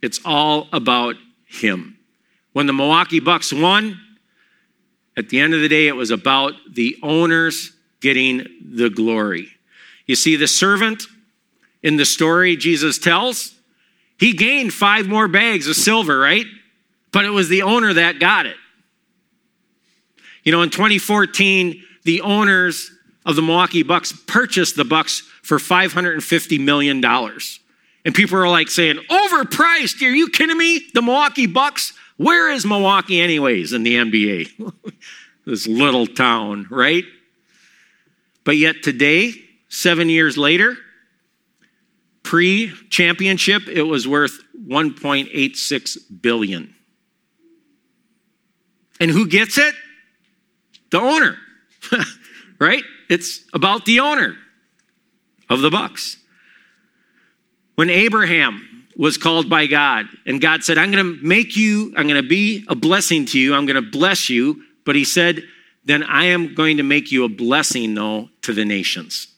It's 0.00 0.20
all 0.24 0.68
about 0.72 1.16
Him. 1.46 1.98
When 2.52 2.66
the 2.66 2.72
Milwaukee 2.72 3.20
Bucks 3.20 3.52
won, 3.52 4.00
at 5.16 5.28
the 5.28 5.40
end 5.40 5.52
of 5.52 5.60
the 5.60 5.68
day, 5.68 5.88
it 5.88 5.96
was 5.96 6.10
about 6.10 6.54
the 6.70 6.96
owners 7.02 7.72
getting 8.00 8.46
the 8.64 8.88
glory. 8.88 9.48
You 10.06 10.16
see, 10.16 10.36
the 10.36 10.48
servant 10.48 11.04
in 11.82 11.96
the 11.96 12.04
story 12.04 12.56
Jesus 12.56 12.98
tells, 12.98 13.54
he 14.18 14.32
gained 14.32 14.72
five 14.72 15.06
more 15.08 15.28
bags 15.28 15.66
of 15.66 15.76
silver, 15.76 16.18
right? 16.18 16.46
But 17.12 17.24
it 17.24 17.30
was 17.30 17.48
the 17.48 17.62
owner 17.62 17.92
that 17.92 18.18
got 18.18 18.46
it. 18.46 18.56
You 20.44 20.52
know, 20.52 20.62
in 20.62 20.70
2014, 20.70 21.82
the 22.04 22.20
owners 22.22 22.90
of 23.24 23.36
the 23.36 23.42
Milwaukee 23.42 23.82
Bucks 23.82 24.12
purchased 24.26 24.76
the 24.76 24.84
Bucks 24.84 25.20
for 25.42 25.58
$550 25.58 26.60
million. 26.60 27.04
And 28.04 28.14
people 28.14 28.38
are 28.38 28.48
like 28.48 28.68
saying, 28.68 28.96
overpriced. 29.08 30.02
Are 30.02 30.10
you 30.10 30.28
kidding 30.28 30.58
me? 30.58 30.82
The 30.94 31.02
Milwaukee 31.02 31.46
Bucks? 31.46 31.92
Where 32.16 32.50
is 32.50 32.66
Milwaukee, 32.66 33.20
anyways, 33.20 33.72
in 33.72 33.84
the 33.84 33.96
NBA? 33.96 34.72
this 35.46 35.66
little 35.66 36.06
town, 36.06 36.66
right? 36.70 37.04
But 38.44 38.56
yet 38.56 38.82
today, 38.82 39.34
seven 39.68 40.08
years 40.08 40.36
later, 40.36 40.76
Pre 42.22 42.72
championship, 42.88 43.68
it 43.68 43.82
was 43.82 44.06
worth 44.06 44.38
1.86 44.66 45.98
billion. 46.20 46.74
And 49.00 49.10
who 49.10 49.26
gets 49.26 49.58
it? 49.58 49.74
The 50.92 51.00
owner. 51.00 51.36
right? 52.60 52.84
It's 53.08 53.40
about 53.52 53.86
the 53.86 54.00
owner 54.00 54.36
of 55.50 55.60
the 55.60 55.70
Bucks. 55.70 56.18
When 57.74 57.90
Abraham 57.90 58.86
was 58.96 59.16
called 59.16 59.48
by 59.48 59.66
God 59.66 60.06
and 60.26 60.40
God 60.40 60.62
said, 60.62 60.78
"I'm 60.78 60.92
going 60.92 61.04
to 61.04 61.26
make 61.26 61.56
you, 61.56 61.92
I'm 61.96 62.06
going 62.06 62.22
to 62.22 62.28
be 62.28 62.64
a 62.68 62.74
blessing 62.74 63.24
to 63.26 63.40
you, 63.40 63.54
I'm 63.54 63.66
going 63.66 63.82
to 63.82 63.90
bless 63.90 64.28
you," 64.28 64.62
but 64.84 64.94
he 64.94 65.04
said, 65.04 65.42
"Then 65.84 66.02
I 66.02 66.26
am 66.26 66.54
going 66.54 66.76
to 66.76 66.82
make 66.82 67.10
you 67.10 67.24
a 67.24 67.28
blessing 67.28 67.94
though 67.94 68.28
to 68.42 68.52
the 68.52 68.64
nations." 68.64 69.28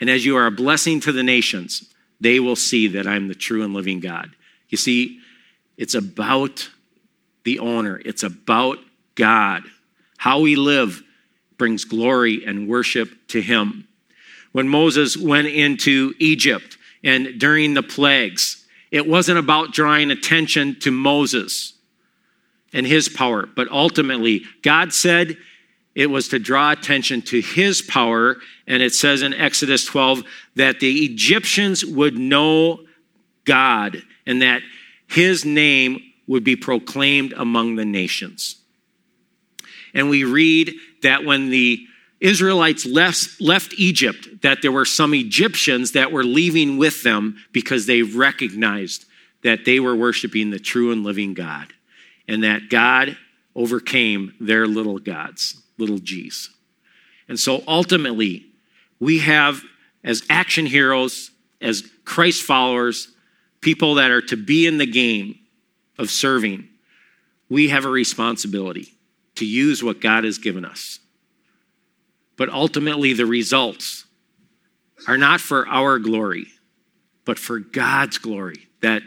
And 0.00 0.08
as 0.08 0.24
you 0.24 0.36
are 0.36 0.46
a 0.46 0.52
blessing 0.52 1.00
to 1.00 1.12
the 1.12 1.22
nations, 1.22 1.92
they 2.20 2.38
will 2.38 2.56
see 2.56 2.86
that 2.88 3.06
I'm 3.06 3.28
the 3.28 3.34
true 3.34 3.64
and 3.64 3.74
living 3.74 4.00
God. 4.00 4.30
You 4.68 4.78
see, 4.78 5.20
it's 5.76 5.94
about 5.94 6.70
the 7.44 7.58
owner, 7.58 8.00
it's 8.04 8.22
about 8.22 8.78
God. 9.16 9.64
How 10.24 10.40
we 10.40 10.56
live 10.56 11.02
brings 11.58 11.84
glory 11.84 12.46
and 12.46 12.66
worship 12.66 13.10
to 13.28 13.42
Him. 13.42 13.86
When 14.52 14.70
Moses 14.70 15.18
went 15.18 15.48
into 15.48 16.14
Egypt 16.18 16.78
and 17.04 17.38
during 17.38 17.74
the 17.74 17.82
plagues, 17.82 18.66
it 18.90 19.06
wasn't 19.06 19.38
about 19.38 19.74
drawing 19.74 20.10
attention 20.10 20.80
to 20.80 20.90
Moses 20.90 21.74
and 22.72 22.86
his 22.86 23.10
power, 23.10 23.44
but 23.54 23.68
ultimately, 23.70 24.44
God 24.62 24.94
said, 24.94 25.36
it 25.94 26.06
was 26.06 26.28
to 26.28 26.38
draw 26.38 26.72
attention 26.72 27.20
to 27.20 27.42
his 27.42 27.82
power. 27.82 28.38
And 28.66 28.82
it 28.82 28.94
says 28.94 29.20
in 29.20 29.34
Exodus 29.34 29.84
12 29.84 30.22
that 30.56 30.80
the 30.80 31.04
Egyptians 31.04 31.84
would 31.84 32.16
know 32.16 32.80
God 33.44 34.02
and 34.26 34.40
that 34.40 34.62
his 35.06 35.44
name 35.44 36.00
would 36.26 36.44
be 36.44 36.56
proclaimed 36.56 37.34
among 37.36 37.76
the 37.76 37.84
nations. 37.84 38.63
And 39.94 40.10
we 40.10 40.24
read 40.24 40.74
that 41.02 41.24
when 41.24 41.50
the 41.50 41.86
Israelites 42.20 42.84
left, 42.84 43.40
left 43.40 43.74
Egypt, 43.76 44.42
that 44.42 44.62
there 44.62 44.72
were 44.72 44.84
some 44.84 45.14
Egyptians 45.14 45.92
that 45.92 46.10
were 46.10 46.24
leaving 46.24 46.78
with 46.78 47.02
them 47.02 47.36
because 47.52 47.86
they 47.86 48.02
recognized 48.02 49.04
that 49.42 49.64
they 49.64 49.78
were 49.78 49.94
worshiping 49.94 50.50
the 50.50 50.58
true 50.58 50.90
and 50.90 51.04
living 51.04 51.34
God 51.34 51.72
and 52.26 52.42
that 52.42 52.70
God 52.70 53.16
overcame 53.54 54.34
their 54.40 54.66
little 54.66 54.98
gods, 54.98 55.62
little 55.78 55.98
g's. 55.98 56.50
And 57.28 57.38
so 57.38 57.62
ultimately, 57.68 58.46
we 58.98 59.18
have, 59.20 59.62
as 60.02 60.22
action 60.30 60.66
heroes, 60.66 61.30
as 61.60 61.84
Christ 62.04 62.42
followers, 62.42 63.08
people 63.60 63.94
that 63.96 64.10
are 64.10 64.22
to 64.22 64.36
be 64.36 64.66
in 64.66 64.78
the 64.78 64.86
game 64.86 65.38
of 65.98 66.10
serving, 66.10 66.68
we 67.48 67.68
have 67.68 67.84
a 67.84 67.90
responsibility 67.90 68.93
to 69.36 69.44
use 69.44 69.82
what 69.82 70.00
God 70.00 70.24
has 70.24 70.38
given 70.38 70.64
us. 70.64 71.00
But 72.36 72.48
ultimately, 72.48 73.12
the 73.12 73.26
results 73.26 74.06
are 75.06 75.18
not 75.18 75.40
for 75.40 75.66
our 75.68 75.98
glory, 75.98 76.46
but 77.24 77.38
for 77.38 77.58
God's 77.58 78.18
glory, 78.18 78.68
that 78.80 79.02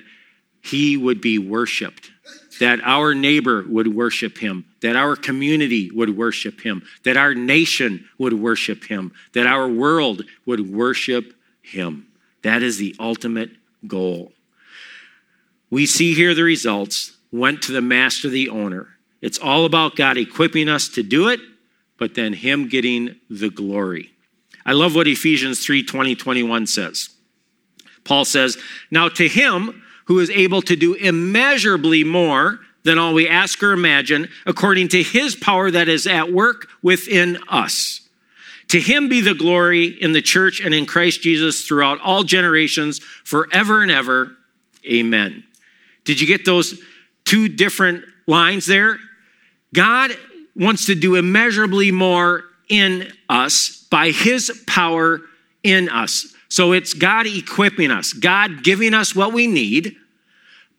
He 0.61 0.97
would 0.97 1.21
be 1.21 1.37
worshiped, 1.37 2.11
that 2.59 2.79
our 2.83 3.13
neighbor 3.13 3.65
would 3.67 3.93
worship 3.93 4.37
Him, 4.37 4.65
that 4.81 4.95
our 4.95 5.15
community 5.15 5.91
would 5.91 6.15
worship 6.17 6.61
Him, 6.61 6.83
that 7.03 7.17
our 7.17 7.33
nation 7.33 8.07
would 8.17 8.33
worship 8.33 8.85
Him, 8.85 9.11
that 9.33 9.47
our 9.47 9.67
world 9.67 10.23
would 10.45 10.73
worship 10.73 11.33
Him. 11.61 12.07
That 12.43 12.63
is 12.63 12.77
the 12.77 12.95
ultimate 12.99 13.51
goal. 13.85 14.31
We 15.69 15.85
see 15.85 16.13
here 16.13 16.33
the 16.33 16.43
results 16.43 17.17
went 17.31 17.61
to 17.63 17.71
the 17.71 17.81
master, 17.81 18.29
the 18.29 18.49
owner. 18.49 18.96
It's 19.21 19.39
all 19.39 19.65
about 19.65 19.95
God 19.95 20.17
equipping 20.17 20.69
us 20.69 20.87
to 20.89 21.03
do 21.03 21.29
it, 21.29 21.39
but 21.97 22.15
then 22.15 22.33
Him 22.33 22.67
getting 22.67 23.15
the 23.29 23.49
glory. 23.49 24.11
I 24.65 24.73
love 24.73 24.95
what 24.95 25.07
Ephesians 25.07 25.65
3 25.65 25.83
20, 25.83 26.15
21 26.15 26.67
says. 26.67 27.09
Paul 28.03 28.25
says, 28.25 28.57
Now 28.91 29.09
to 29.09 29.27
Him 29.27 29.83
who 30.05 30.19
is 30.19 30.29
able 30.29 30.61
to 30.63 30.75
do 30.75 30.93
immeasurably 30.93 32.03
more 32.03 32.59
than 32.83 32.97
all 32.97 33.13
we 33.13 33.27
ask 33.27 33.61
or 33.61 33.73
imagine, 33.73 34.29
according 34.45 34.87
to 34.89 35.03
His 35.03 35.35
power 35.35 35.69
that 35.71 35.89
is 35.89 36.07
at 36.07 36.31
work 36.31 36.67
within 36.81 37.37
us. 37.49 38.07
To 38.69 38.79
him 38.79 39.07
be 39.07 39.21
the 39.21 39.33
glory 39.33 39.85
in 39.85 40.11
the 40.11 40.21
church 40.21 40.59
and 40.59 40.73
in 40.73 40.85
Christ 40.85 41.21
Jesus 41.21 41.65
throughout 41.65 42.01
all 42.01 42.23
generations, 42.23 42.99
forever 42.99 43.81
and 43.81 43.91
ever. 43.91 44.35
Amen. 44.85 45.43
Did 46.03 46.19
you 46.19 46.27
get 46.27 46.45
those 46.45 46.81
two 47.23 47.47
different 47.47 48.03
lines 48.27 48.65
there? 48.65 48.99
God 49.77 50.09
wants 50.55 50.87
to 50.87 50.95
do 50.95 51.13
immeasurably 51.13 51.91
more 51.91 52.45
in 52.67 53.13
us 53.29 53.85
by 53.91 54.09
his 54.09 54.63
power 54.65 55.21
in 55.61 55.87
us. 55.87 56.33
So 56.49 56.71
it's 56.71 56.95
God 56.95 57.27
equipping 57.27 57.91
us, 57.91 58.11
God 58.11 58.63
giving 58.63 58.95
us 58.95 59.15
what 59.15 59.33
we 59.33 59.45
need, 59.45 59.95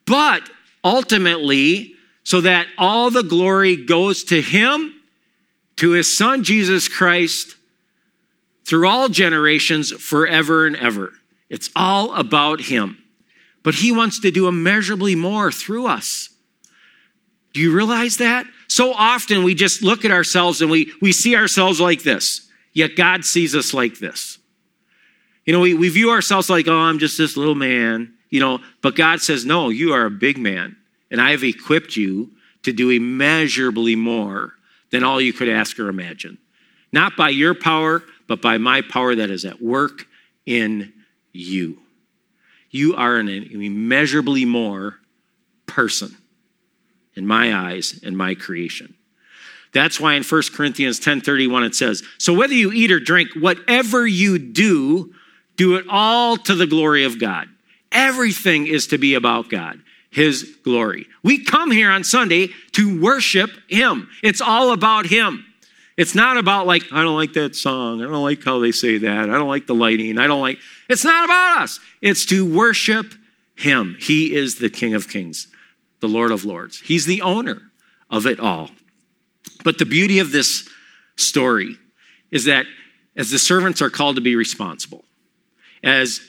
but 0.04 0.50
ultimately, 0.82 1.94
so 2.24 2.40
that 2.40 2.66
all 2.76 3.12
the 3.12 3.22
glory 3.22 3.76
goes 3.76 4.24
to 4.24 4.42
him, 4.42 5.00
to 5.76 5.92
his 5.92 6.12
son 6.12 6.42
Jesus 6.42 6.88
Christ, 6.88 7.54
through 8.64 8.88
all 8.88 9.08
generations, 9.08 9.92
forever 9.92 10.66
and 10.66 10.74
ever. 10.74 11.12
It's 11.48 11.70
all 11.76 12.14
about 12.14 12.62
him. 12.62 12.98
But 13.62 13.76
he 13.76 13.92
wants 13.92 14.18
to 14.20 14.32
do 14.32 14.48
immeasurably 14.48 15.14
more 15.14 15.52
through 15.52 15.86
us. 15.86 16.30
Do 17.52 17.60
you 17.60 17.72
realize 17.72 18.16
that? 18.16 18.44
So 18.68 18.92
often 18.92 19.42
we 19.42 19.54
just 19.54 19.82
look 19.82 20.04
at 20.04 20.10
ourselves 20.10 20.60
and 20.60 20.70
we, 20.70 20.92
we 21.00 21.10
see 21.12 21.34
ourselves 21.34 21.80
like 21.80 22.02
this, 22.02 22.48
yet 22.74 22.96
God 22.96 23.24
sees 23.24 23.54
us 23.54 23.72
like 23.72 23.98
this. 23.98 24.38
You 25.46 25.54
know, 25.54 25.60
we, 25.60 25.72
we 25.72 25.88
view 25.88 26.10
ourselves 26.10 26.50
like, 26.50 26.68
oh, 26.68 26.78
I'm 26.78 26.98
just 26.98 27.16
this 27.16 27.36
little 27.36 27.54
man, 27.54 28.12
you 28.28 28.40
know, 28.40 28.60
but 28.82 28.94
God 28.94 29.22
says, 29.22 29.46
no, 29.46 29.70
you 29.70 29.94
are 29.94 30.04
a 30.04 30.10
big 30.10 30.36
man, 30.36 30.76
and 31.10 31.20
I 31.20 31.30
have 31.30 31.42
equipped 31.42 31.96
you 31.96 32.30
to 32.64 32.72
do 32.72 32.90
immeasurably 32.90 33.96
more 33.96 34.52
than 34.90 35.02
all 35.02 35.20
you 35.20 35.32
could 35.32 35.48
ask 35.48 35.78
or 35.78 35.88
imagine. 35.88 36.36
Not 36.92 37.16
by 37.16 37.30
your 37.30 37.54
power, 37.54 38.02
but 38.26 38.42
by 38.42 38.58
my 38.58 38.82
power 38.82 39.14
that 39.14 39.30
is 39.30 39.46
at 39.46 39.62
work 39.62 40.06
in 40.44 40.92
you. 41.32 41.78
You 42.70 42.96
are 42.96 43.16
an 43.16 43.28
immeasurably 43.28 44.44
more 44.44 44.98
person 45.64 46.14
in 47.18 47.26
my 47.26 47.54
eyes 47.54 48.00
and 48.02 48.16
my 48.16 48.34
creation. 48.34 48.94
That's 49.72 50.00
why 50.00 50.14
in 50.14 50.22
1 50.22 50.54
Corinthians 50.54 50.98
10:31 50.98 51.64
it 51.64 51.74
says, 51.74 52.02
"So 52.16 52.32
whether 52.32 52.54
you 52.54 52.72
eat 52.72 52.90
or 52.90 53.00
drink, 53.00 53.30
whatever 53.34 54.06
you 54.06 54.38
do, 54.38 55.12
do 55.56 55.74
it 55.74 55.84
all 55.88 56.36
to 56.38 56.54
the 56.54 56.66
glory 56.66 57.04
of 57.04 57.18
God." 57.18 57.48
Everything 57.92 58.66
is 58.66 58.86
to 58.88 58.98
be 58.98 59.14
about 59.14 59.50
God, 59.50 59.80
his 60.10 60.56
glory. 60.62 61.06
We 61.22 61.38
come 61.38 61.70
here 61.70 61.90
on 61.90 62.04
Sunday 62.04 62.54
to 62.72 62.98
worship 62.98 63.50
him. 63.68 64.08
It's 64.22 64.40
all 64.40 64.72
about 64.72 65.06
him. 65.06 65.44
It's 65.96 66.14
not 66.14 66.36
about 66.36 66.66
like 66.66 66.84
I 66.92 67.02
don't 67.02 67.16
like 67.16 67.32
that 67.34 67.56
song. 67.56 68.00
I 68.00 68.04
don't 68.04 68.22
like 68.22 68.44
how 68.44 68.60
they 68.60 68.72
say 68.72 68.98
that. 68.98 69.28
I 69.28 69.34
don't 69.34 69.48
like 69.48 69.66
the 69.66 69.74
lighting. 69.74 70.18
I 70.18 70.26
don't 70.26 70.40
like 70.40 70.58
It's 70.88 71.04
not 71.04 71.24
about 71.24 71.58
us. 71.62 71.80
It's 72.00 72.24
to 72.26 72.46
worship 72.46 73.14
him. 73.54 73.96
He 73.98 74.34
is 74.34 74.56
the 74.56 74.70
King 74.70 74.94
of 74.94 75.08
Kings 75.08 75.48
the 76.00 76.08
Lord 76.08 76.30
of 76.30 76.44
Lords. 76.44 76.80
He's 76.80 77.06
the 77.06 77.22
owner 77.22 77.62
of 78.10 78.26
it 78.26 78.40
all. 78.40 78.70
But 79.64 79.78
the 79.78 79.84
beauty 79.84 80.18
of 80.18 80.30
this 80.32 80.68
story 81.16 81.76
is 82.30 82.44
that 82.44 82.66
as 83.16 83.30
the 83.30 83.38
servants 83.38 83.82
are 83.82 83.90
called 83.90 84.16
to 84.16 84.22
be 84.22 84.36
responsible, 84.36 85.04
as 85.82 86.20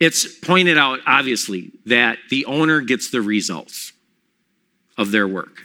it's 0.00 0.26
pointed 0.38 0.78
out, 0.78 1.00
obviously, 1.06 1.72
that 1.86 2.18
the 2.30 2.46
owner 2.46 2.80
gets 2.80 3.10
the 3.10 3.20
results 3.20 3.92
of 4.96 5.12
their 5.12 5.28
work. 5.28 5.62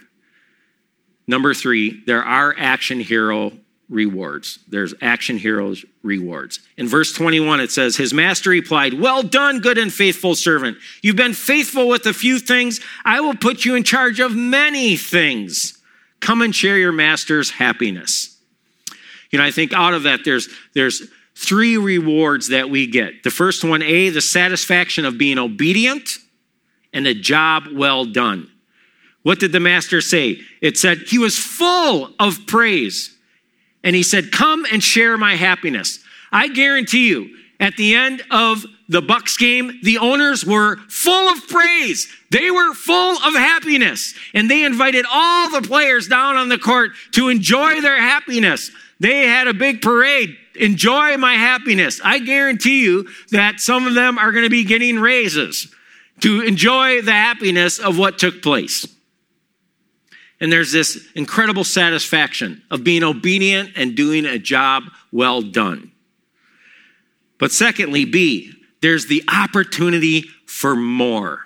Number 1.27 1.53
three, 1.53 2.03
there 2.05 2.23
are 2.23 2.53
action 2.57 2.99
hero 2.99 3.53
rewards. 3.89 4.59
There's 4.67 4.93
action 5.01 5.37
heroes 5.37 5.85
rewards. 6.01 6.59
In 6.77 6.87
verse 6.87 7.13
21, 7.13 7.59
it 7.59 7.71
says, 7.71 7.95
His 7.95 8.13
master 8.13 8.49
replied, 8.49 8.93
Well 8.93 9.23
done, 9.23 9.59
good 9.59 9.77
and 9.77 9.93
faithful 9.93 10.35
servant. 10.35 10.77
You've 11.01 11.15
been 11.15 11.33
faithful 11.33 11.87
with 11.87 12.05
a 12.05 12.13
few 12.13 12.39
things. 12.39 12.79
I 13.03 13.21
will 13.21 13.35
put 13.35 13.65
you 13.65 13.75
in 13.75 13.83
charge 13.83 14.19
of 14.19 14.35
many 14.35 14.97
things. 14.97 15.77
Come 16.19 16.41
and 16.41 16.55
share 16.55 16.77
your 16.77 16.91
master's 16.91 17.51
happiness. 17.51 18.37
You 19.31 19.39
know, 19.39 19.45
I 19.45 19.51
think 19.51 19.73
out 19.73 19.93
of 19.93 20.03
that, 20.03 20.21
there's, 20.23 20.49
there's 20.73 21.07
three 21.35 21.77
rewards 21.77 22.49
that 22.49 22.69
we 22.69 22.87
get. 22.87 23.23
The 23.23 23.31
first 23.31 23.63
one, 23.63 23.83
A, 23.83 24.09
the 24.09 24.21
satisfaction 24.21 25.05
of 25.05 25.17
being 25.17 25.37
obedient 25.37 26.09
and 26.93 27.05
a 27.05 27.13
job 27.13 27.67
well 27.73 28.05
done. 28.05 28.49
What 29.23 29.39
did 29.39 29.51
the 29.51 29.59
master 29.59 30.01
say? 30.01 30.39
It 30.61 30.77
said 30.77 30.99
he 31.07 31.17
was 31.17 31.37
full 31.37 32.11
of 32.19 32.47
praise 32.47 33.14
and 33.85 33.95
he 33.95 34.03
said, 34.03 34.33
Come 34.33 34.65
and 34.69 34.83
share 34.83 35.17
my 35.17 35.35
happiness. 35.35 35.99
I 36.31 36.49
guarantee 36.49 37.07
you, 37.07 37.37
at 37.59 37.77
the 37.77 37.95
end 37.95 38.21
of 38.31 38.65
the 38.89 39.01
Bucks 39.01 39.37
game, 39.37 39.79
the 39.81 39.99
owners 39.99 40.45
were 40.45 40.77
full 40.89 41.29
of 41.29 41.47
praise. 41.47 42.11
They 42.29 42.51
were 42.51 42.73
full 42.73 43.17
of 43.17 43.33
happiness. 43.33 44.13
And 44.33 44.51
they 44.51 44.65
invited 44.65 45.05
all 45.09 45.49
the 45.49 45.61
players 45.61 46.07
down 46.07 46.35
on 46.35 46.49
the 46.49 46.57
court 46.57 46.91
to 47.11 47.29
enjoy 47.29 47.79
their 47.79 47.99
happiness. 47.99 48.71
They 48.99 49.27
had 49.27 49.47
a 49.47 49.53
big 49.53 49.81
parade. 49.81 50.35
Enjoy 50.55 51.17
my 51.17 51.35
happiness. 51.35 52.01
I 52.03 52.19
guarantee 52.19 52.83
you 52.83 53.07
that 53.31 53.59
some 53.59 53.87
of 53.87 53.93
them 53.93 54.17
are 54.17 54.31
going 54.31 54.43
to 54.43 54.49
be 54.49 54.63
getting 54.63 54.99
raises 54.99 55.73
to 56.21 56.41
enjoy 56.41 57.01
the 57.01 57.11
happiness 57.11 57.79
of 57.79 57.97
what 57.97 58.17
took 58.17 58.41
place. 58.41 58.87
And 60.39 60.51
there's 60.51 60.71
this 60.71 61.07
incredible 61.15 61.63
satisfaction 61.63 62.61
of 62.69 62.83
being 62.83 63.03
obedient 63.03 63.71
and 63.75 63.95
doing 63.95 64.25
a 64.25 64.37
job 64.37 64.83
well 65.11 65.41
done. 65.41 65.91
But 67.37 67.51
secondly, 67.51 68.05
B, 68.05 68.53
there's 68.81 69.07
the 69.07 69.23
opportunity 69.27 70.25
for 70.45 70.75
more. 70.75 71.39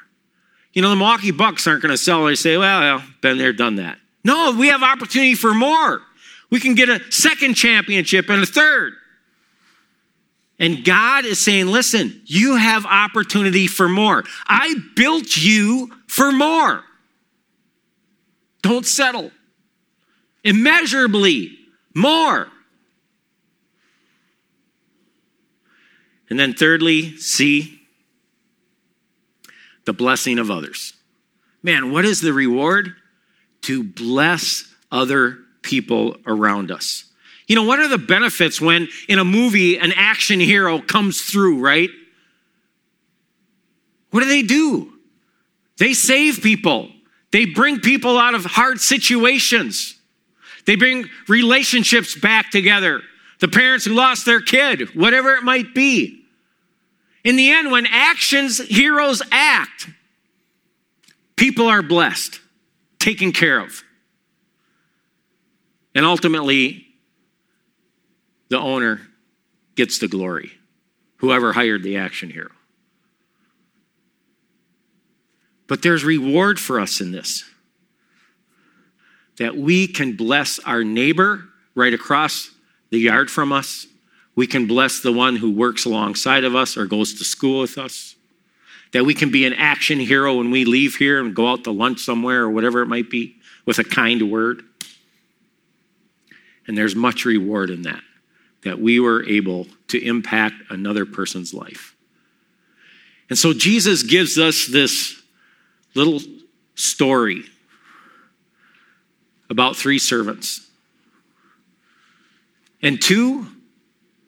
You 0.73 0.81
know, 0.81 0.89
the 0.89 0.95
Milwaukee 0.95 1.31
Bucks 1.31 1.67
aren't 1.67 1.81
going 1.81 1.91
to 1.91 1.97
sell 1.97 2.27
and 2.27 2.37
say, 2.37 2.57
well, 2.57 3.03
been 3.21 3.37
there, 3.37 3.53
done 3.53 3.75
that. 3.77 3.97
No, 4.23 4.55
we 4.57 4.67
have 4.67 4.83
opportunity 4.83 5.35
for 5.35 5.53
more. 5.53 6.01
We 6.49 6.59
can 6.59 6.75
get 6.75 6.89
a 6.89 6.99
second 7.11 7.55
championship 7.55 8.29
and 8.29 8.41
a 8.41 8.45
third. 8.45 8.93
And 10.59 10.83
God 10.83 11.25
is 11.25 11.39
saying, 11.39 11.67
listen, 11.67 12.21
you 12.25 12.57
have 12.57 12.85
opportunity 12.85 13.67
for 13.67 13.87
more. 13.87 14.25
I 14.45 14.75
built 14.95 15.37
you 15.37 15.89
for 16.07 16.31
more. 16.31 16.83
Don't 18.61 18.85
settle. 18.85 19.31
Immeasurably 20.43 21.57
more. 21.93 22.47
And 26.29 26.39
then, 26.39 26.53
thirdly, 26.53 27.17
C 27.17 27.79
the 29.89 29.93
blessing 29.93 30.37
of 30.37 30.51
others. 30.51 30.93
Man, 31.63 31.91
what 31.91 32.05
is 32.05 32.21
the 32.21 32.31
reward? 32.31 32.93
To 33.63 33.83
bless 33.83 34.71
other 34.91 35.39
people 35.63 36.15
around 36.27 36.69
us. 36.69 37.05
You 37.47 37.55
know, 37.55 37.63
what 37.63 37.79
are 37.79 37.87
the 37.87 37.97
benefits 37.97 38.61
when 38.61 38.87
in 39.07 39.17
a 39.17 39.25
movie 39.25 39.79
an 39.79 39.91
action 39.95 40.39
hero 40.39 40.79
comes 40.79 41.21
through, 41.21 41.59
right? 41.59 41.89
What 44.11 44.19
do 44.21 44.27
they 44.27 44.43
do? 44.43 44.93
They 45.79 45.93
save 45.93 46.43
people. 46.43 46.91
They 47.31 47.45
bring 47.45 47.79
people 47.79 48.17
out 48.17 48.33
of 48.33 48.45
hard 48.45 48.79
situations. 48.79 49.95
They 50.65 50.75
bring 50.75 51.09
relationships 51.27 52.15
back 52.15 52.51
together. 52.51 53.01
The 53.39 53.47
parents 53.47 53.85
who 53.85 53.93
lost 53.93 54.25
their 54.25 54.41
kid, 54.41 54.95
whatever 54.95 55.35
it 55.35 55.43
might 55.43 55.73
be. 55.73 56.25
In 57.23 57.35
the 57.35 57.51
end, 57.51 57.71
when 57.71 57.85
actions 57.85 58.59
heroes 58.59 59.21
act, 59.31 59.89
people 61.35 61.67
are 61.67 61.81
blessed, 61.81 62.39
taken 62.97 63.31
care 63.31 63.59
of. 63.59 63.83
And 65.95 66.05
ultimately, 66.05 66.85
the 68.49 68.59
owner 68.59 69.01
gets 69.75 69.99
the 69.99 70.07
glory, 70.07 70.51
whoever 71.17 71.53
hired 71.53 71.83
the 71.83 71.97
action 71.97 72.29
hero. 72.29 72.51
But 75.69 75.83
there's 75.83 76.03
reward 76.03 76.59
for 76.59 76.81
us 76.81 76.99
in 76.99 77.11
this 77.11 77.45
that 79.37 79.55
we 79.55 79.87
can 79.87 80.17
bless 80.17 80.59
our 80.65 80.83
neighbor 80.83 81.45
right 81.73 81.93
across 81.93 82.51
the 82.89 82.99
yard 82.99 83.31
from 83.31 83.53
us. 83.53 83.87
We 84.35 84.47
can 84.47 84.67
bless 84.67 84.99
the 84.99 85.13
one 85.13 85.37
who 85.37 85.49
works 85.49 85.85
alongside 85.85 86.43
of 86.43 86.55
us 86.55 86.75
or 86.75 86.85
goes 86.87 87.13
to 87.13 87.23
school 87.23 87.61
with 87.61 87.77
us. 87.77 88.15
That 88.91 89.05
we 89.05 89.13
can 89.13 89.31
be 89.31 89.45
an 89.45 89.53
action 89.53 89.97
hero 89.97 90.35
when 90.35 90.51
we 90.51 90.65
leave 90.65 90.95
here 90.95 91.21
and 91.21 91.33
go 91.33 91.47
out 91.47 91.63
to 91.63 91.71
lunch 91.71 92.01
somewhere 92.01 92.41
or 92.41 92.49
whatever 92.49 92.81
it 92.81 92.87
might 92.87 93.09
be 93.09 93.37
with 93.65 93.79
a 93.79 93.85
kind 93.85 94.29
word. 94.29 94.63
And 96.67 96.77
there's 96.77 96.95
much 96.95 97.23
reward 97.23 97.69
in 97.69 97.83
that, 97.83 98.01
that 98.65 98.81
we 98.81 98.99
were 98.99 99.23
able 99.25 99.67
to 99.87 100.03
impact 100.03 100.55
another 100.69 101.05
person's 101.05 101.53
life. 101.53 101.95
And 103.29 103.37
so 103.37 103.53
Jesus 103.53 104.03
gives 104.03 104.37
us 104.37 104.67
this 104.67 105.18
little 105.95 106.19
story 106.75 107.43
about 109.49 109.75
three 109.75 109.99
servants. 109.99 110.67
And 112.81 113.01
two 113.01 113.47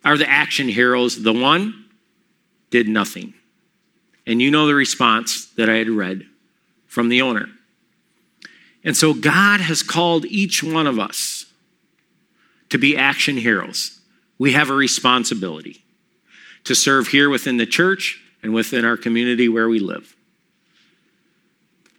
are 0.04 0.17
the 0.17 0.30
action 0.30 0.67
heroes. 0.67 1.21
The 1.21 1.34
one 1.34 1.86
did 2.69 2.88
nothing. 2.88 3.34
And 4.26 4.41
you 4.41 4.52
know 4.52 4.67
the 4.67 4.76
response 4.76 5.45
that 5.58 5.69
I 5.69 5.76
had 5.76 5.89
read 5.89 6.26
from 6.88 7.10
the 7.10 7.21
owner. 7.21 7.47
And 8.84 8.97
so 8.97 9.13
God 9.13 9.62
has 9.62 9.84
called 9.84 10.26
each 10.26 10.63
one 10.63 10.88
of 10.88 11.00
us 11.00 11.45
to 12.69 12.78
be 12.78 12.97
action 12.97 13.38
heroes. 13.38 14.00
We 14.38 14.54
have 14.54 14.69
a 14.69 14.74
responsibility 14.74 15.84
to 16.63 16.76
serve 16.76 17.08
here 17.08 17.30
within 17.30 17.58
the 17.58 17.65
church 17.65 18.21
and 18.41 18.54
within 18.54 18.86
our 18.86 18.97
community 18.97 19.47
where 19.47 19.69
we 19.69 19.80
live. 19.80 20.15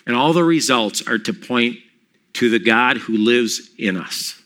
And 0.06 0.16
all 0.16 0.32
the 0.32 0.44
results 0.44 1.06
are 1.06 1.18
to 1.18 1.32
point 1.32 1.76
to 2.34 2.50
the 2.50 2.58
God 2.58 2.96
who 2.96 3.16
lives 3.16 3.70
in 3.78 3.96
us. 3.96 4.40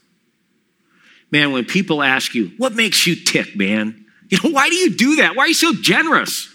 Man, 1.31 1.53
when 1.53 1.65
people 1.65 2.03
ask 2.03 2.35
you, 2.35 2.53
what 2.57 2.75
makes 2.75 3.07
you 3.07 3.17
tick, 3.17 3.57
man? 3.57 4.05
You 4.29 4.39
know, 4.43 4.51
why 4.51 4.69
do 4.69 4.75
you 4.75 4.95
do 4.97 5.17
that? 5.17 5.37
Why 5.37 5.45
are 5.45 5.49
you 5.49 5.55
so 5.55 5.73
generous? 5.73 6.49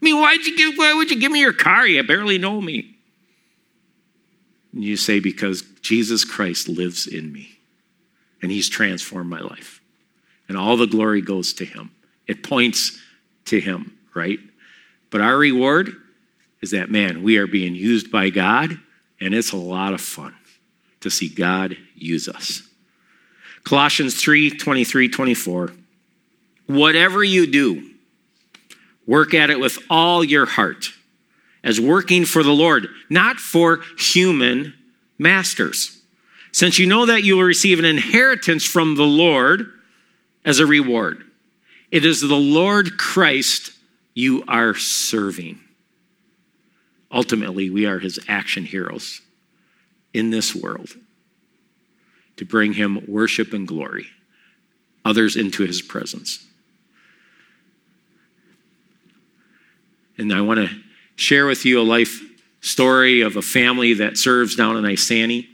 I 0.00 0.04
mean, 0.04 0.20
why'd 0.20 0.44
you 0.44 0.56
give, 0.56 0.76
why 0.76 0.94
would 0.94 1.10
you 1.10 1.18
give 1.18 1.32
me 1.32 1.40
your 1.40 1.52
car? 1.52 1.86
You 1.86 2.02
barely 2.02 2.38
know 2.38 2.60
me. 2.60 2.96
And 4.72 4.84
you 4.84 4.96
say, 4.96 5.20
because 5.20 5.62
Jesus 5.80 6.24
Christ 6.24 6.68
lives 6.68 7.06
in 7.06 7.32
me 7.32 7.58
and 8.42 8.50
he's 8.50 8.68
transformed 8.68 9.30
my 9.30 9.40
life. 9.40 9.80
And 10.48 10.58
all 10.58 10.76
the 10.76 10.86
glory 10.86 11.22
goes 11.22 11.54
to 11.54 11.64
him. 11.64 11.90
It 12.26 12.42
points 12.42 12.98
to 13.46 13.60
him, 13.60 13.96
right? 14.14 14.38
But 15.10 15.20
our 15.20 15.38
reward 15.38 15.94
is 16.64 16.70
that, 16.70 16.90
man, 16.90 17.22
we 17.22 17.36
are 17.36 17.46
being 17.46 17.74
used 17.74 18.10
by 18.10 18.30
God, 18.30 18.80
and 19.20 19.34
it's 19.34 19.52
a 19.52 19.56
lot 19.56 19.92
of 19.92 20.00
fun 20.00 20.34
to 21.00 21.10
see 21.10 21.28
God 21.28 21.76
use 21.94 22.26
us. 22.26 22.62
Colossians 23.64 24.18
3 24.18 24.50
23, 24.50 25.10
24. 25.10 25.72
Whatever 26.66 27.22
you 27.22 27.46
do, 27.46 27.90
work 29.06 29.34
at 29.34 29.50
it 29.50 29.60
with 29.60 29.76
all 29.90 30.24
your 30.24 30.46
heart, 30.46 30.86
as 31.62 31.78
working 31.78 32.24
for 32.24 32.42
the 32.42 32.50
Lord, 32.50 32.88
not 33.10 33.36
for 33.36 33.80
human 33.98 34.72
masters. 35.18 36.00
Since 36.50 36.78
you 36.78 36.86
know 36.86 37.04
that 37.04 37.24
you 37.24 37.36
will 37.36 37.44
receive 37.44 37.78
an 37.78 37.84
inheritance 37.84 38.64
from 38.64 38.94
the 38.94 39.02
Lord 39.02 39.70
as 40.46 40.60
a 40.60 40.66
reward, 40.66 41.24
it 41.90 42.06
is 42.06 42.22
the 42.22 42.34
Lord 42.34 42.96
Christ 42.96 43.72
you 44.14 44.44
are 44.48 44.74
serving. 44.74 45.60
Ultimately, 47.14 47.70
we 47.70 47.86
are 47.86 48.00
his 48.00 48.18
action 48.26 48.64
heroes 48.64 49.22
in 50.12 50.30
this 50.30 50.52
world 50.54 50.90
to 52.36 52.44
bring 52.44 52.72
him 52.72 53.04
worship 53.06 53.52
and 53.52 53.68
glory, 53.68 54.08
others 55.04 55.36
into 55.36 55.64
his 55.64 55.80
presence. 55.80 56.44
And 60.18 60.32
I 60.32 60.40
want 60.40 60.68
to 60.68 60.76
share 61.14 61.46
with 61.46 61.64
you 61.64 61.80
a 61.80 61.82
life 61.82 62.20
story 62.60 63.20
of 63.20 63.36
a 63.36 63.42
family 63.42 63.94
that 63.94 64.18
serves 64.18 64.56
down 64.56 64.76
in 64.76 64.84
Ixonia 64.84 65.46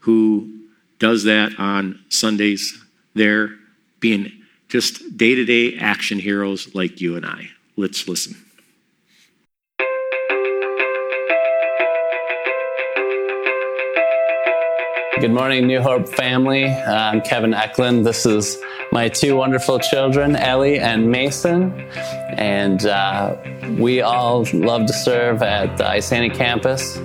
who 0.00 0.60
does 0.98 1.24
that 1.24 1.52
on 1.58 2.04
Sundays 2.08 2.82
there, 3.14 3.50
being 4.00 4.30
just 4.68 5.16
day 5.16 5.34
to 5.34 5.44
day 5.44 5.76
action 5.78 6.18
heroes 6.18 6.74
like 6.74 7.00
you 7.00 7.16
and 7.16 7.24
I. 7.24 7.50
Let's 7.76 8.08
listen. 8.08 8.43
Good 15.24 15.32
morning, 15.32 15.66
New 15.66 15.80
Hope 15.80 16.06
family. 16.06 16.66
I'm 16.66 17.22
Kevin 17.22 17.54
Eklund. 17.54 18.04
This 18.04 18.26
is 18.26 18.58
my 18.92 19.08
two 19.08 19.36
wonderful 19.36 19.78
children, 19.78 20.36
Ellie 20.36 20.78
and 20.78 21.10
Mason. 21.10 21.72
And 22.36 22.84
uh, 22.84 23.34
we 23.78 24.02
all 24.02 24.44
love 24.52 24.84
to 24.84 24.92
serve 24.92 25.42
at 25.42 25.78
the 25.78 25.84
Ixonia 25.84 26.34
campus. 26.34 26.98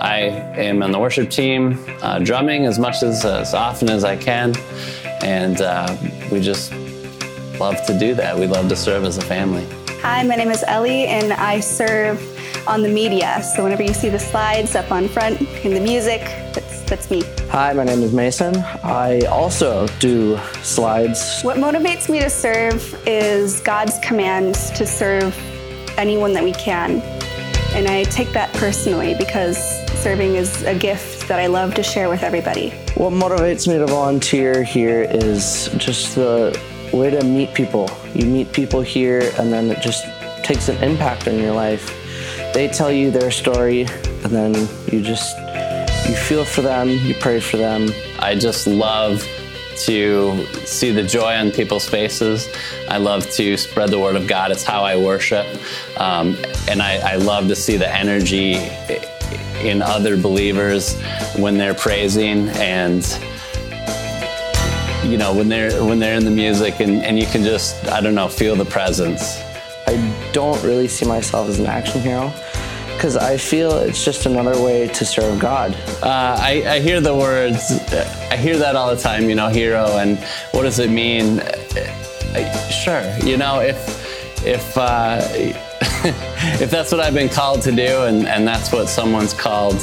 I 0.00 0.18
am 0.54 0.80
on 0.80 0.92
the 0.92 1.00
worship 1.00 1.28
team, 1.28 1.84
uh, 2.02 2.20
drumming 2.20 2.66
as 2.66 2.78
much 2.78 3.02
as, 3.02 3.24
as 3.24 3.52
often 3.52 3.90
as 3.90 4.04
I 4.04 4.16
can. 4.16 4.54
And 5.24 5.60
uh, 5.60 5.96
we 6.30 6.38
just 6.38 6.72
love 7.58 7.84
to 7.86 7.98
do 7.98 8.14
that. 8.14 8.38
We 8.38 8.46
love 8.46 8.68
to 8.68 8.76
serve 8.76 9.02
as 9.02 9.18
a 9.18 9.22
family. 9.22 9.66
Hi, 10.02 10.22
my 10.22 10.36
name 10.36 10.52
is 10.52 10.62
Ellie, 10.68 11.06
and 11.08 11.32
I 11.32 11.58
serve 11.58 12.22
on 12.68 12.82
the 12.82 12.88
media. 12.88 13.42
So 13.42 13.64
whenever 13.64 13.82
you 13.82 13.92
see 13.92 14.08
the 14.08 14.20
slides 14.20 14.76
up 14.76 14.92
on 14.92 15.08
front 15.08 15.40
and 15.40 15.74
the 15.74 15.80
music, 15.80 16.22
that's 16.86 17.10
me. 17.10 17.22
Hi, 17.50 17.72
my 17.72 17.84
name 17.84 18.02
is 18.02 18.12
Mason. 18.12 18.56
I 18.82 19.20
also 19.22 19.86
do 19.98 20.38
slides. 20.62 21.42
What 21.42 21.56
motivates 21.56 22.08
me 22.08 22.20
to 22.20 22.30
serve 22.30 22.94
is 23.06 23.60
God's 23.60 23.98
commands 24.00 24.70
to 24.72 24.86
serve 24.86 25.36
anyone 25.98 26.32
that 26.34 26.44
we 26.44 26.52
can. 26.52 27.00
And 27.74 27.88
I 27.88 28.04
take 28.04 28.32
that 28.32 28.52
personally 28.54 29.14
because 29.14 29.58
serving 30.00 30.36
is 30.36 30.62
a 30.62 30.74
gift 30.74 31.28
that 31.28 31.38
I 31.38 31.46
love 31.46 31.74
to 31.74 31.82
share 31.82 32.08
with 32.08 32.22
everybody. 32.22 32.70
What 32.94 33.12
motivates 33.12 33.66
me 33.66 33.78
to 33.78 33.86
volunteer 33.86 34.62
here 34.62 35.02
is 35.02 35.68
just 35.76 36.14
the 36.14 36.58
way 36.92 37.10
to 37.10 37.24
meet 37.24 37.52
people. 37.54 37.90
You 38.14 38.26
meet 38.26 38.52
people 38.52 38.80
here, 38.80 39.32
and 39.38 39.52
then 39.52 39.70
it 39.70 39.80
just 39.80 40.06
takes 40.44 40.68
an 40.68 40.82
impact 40.82 41.26
on 41.28 41.38
your 41.38 41.52
life. 41.52 41.92
They 42.54 42.68
tell 42.68 42.90
you 42.90 43.10
their 43.10 43.30
story, 43.30 43.82
and 43.82 44.32
then 44.32 44.54
you 44.90 45.02
just 45.02 45.36
you 46.08 46.14
feel 46.14 46.44
for 46.44 46.62
them, 46.62 46.88
you 46.88 47.14
pray 47.14 47.40
for 47.40 47.56
them. 47.56 47.88
I 48.18 48.34
just 48.34 48.66
love 48.66 49.26
to 49.78 50.46
see 50.64 50.90
the 50.92 51.02
joy 51.02 51.34
on 51.34 51.50
people's 51.50 51.88
faces. 51.88 52.48
I 52.88 52.98
love 52.98 53.28
to 53.32 53.56
spread 53.56 53.90
the 53.90 53.98
word 53.98 54.16
of 54.16 54.26
God. 54.26 54.50
It's 54.50 54.62
how 54.62 54.84
I 54.84 54.96
worship. 54.96 55.46
Um, 55.98 56.36
and 56.68 56.80
I, 56.80 57.14
I 57.14 57.16
love 57.16 57.48
to 57.48 57.56
see 57.56 57.76
the 57.76 57.92
energy 57.92 58.54
in 59.60 59.82
other 59.82 60.16
believers 60.16 61.00
when 61.36 61.58
they're 61.58 61.74
praising 61.74 62.48
and 62.50 63.04
you 65.04 65.16
know 65.16 65.34
when 65.34 65.48
they're 65.48 65.82
when 65.84 65.98
they're 65.98 66.16
in 66.16 66.24
the 66.24 66.30
music 66.30 66.80
and, 66.80 67.02
and 67.04 67.18
you 67.18 67.26
can 67.26 67.42
just 67.42 67.88
i 67.88 68.00
don't 68.00 68.14
know 68.14 68.28
feel 68.28 68.54
the 68.54 68.64
presence 68.64 69.40
I 69.88 70.30
don't 70.32 70.60
really 70.64 70.88
see 70.88 71.06
myself 71.06 71.48
as 71.48 71.60
an 71.60 71.66
action 71.66 72.00
hero 72.00 72.32
because 72.96 73.16
I 73.16 73.36
feel 73.36 73.78
it's 73.78 74.04
just 74.04 74.26
another 74.26 74.60
way 74.60 74.88
to 74.88 75.04
serve 75.04 75.38
God. 75.38 75.74
uh, 76.02 76.36
I, 76.40 76.64
I 76.66 76.80
hear 76.80 77.00
the 77.00 77.14
words 77.14 77.70
i 78.30 78.36
hear 78.36 78.56
that 78.58 78.74
all 78.76 78.94
the 78.94 79.00
time 79.00 79.28
you 79.28 79.34
know 79.34 79.48
hero 79.48 79.84
and 79.98 80.18
what 80.52 80.62
does 80.62 80.78
it 80.78 80.90
mean 80.90 81.40
Uh, 81.40 82.60
sure 82.70 83.02
you 83.24 83.36
know 83.36 83.60
if 83.60 83.78
if 84.46 84.76
uh, 84.76 85.20
if 86.62 86.70
that's 86.70 86.90
what 86.92 87.00
i've 87.00 87.14
been 87.14 87.28
called 87.30 87.62
to 87.62 87.72
do 87.72 88.02
and, 88.04 88.26
and 88.26 88.46
that's 88.46 88.72
what 88.72 88.88
someone's 88.88 89.32
called 89.32 89.76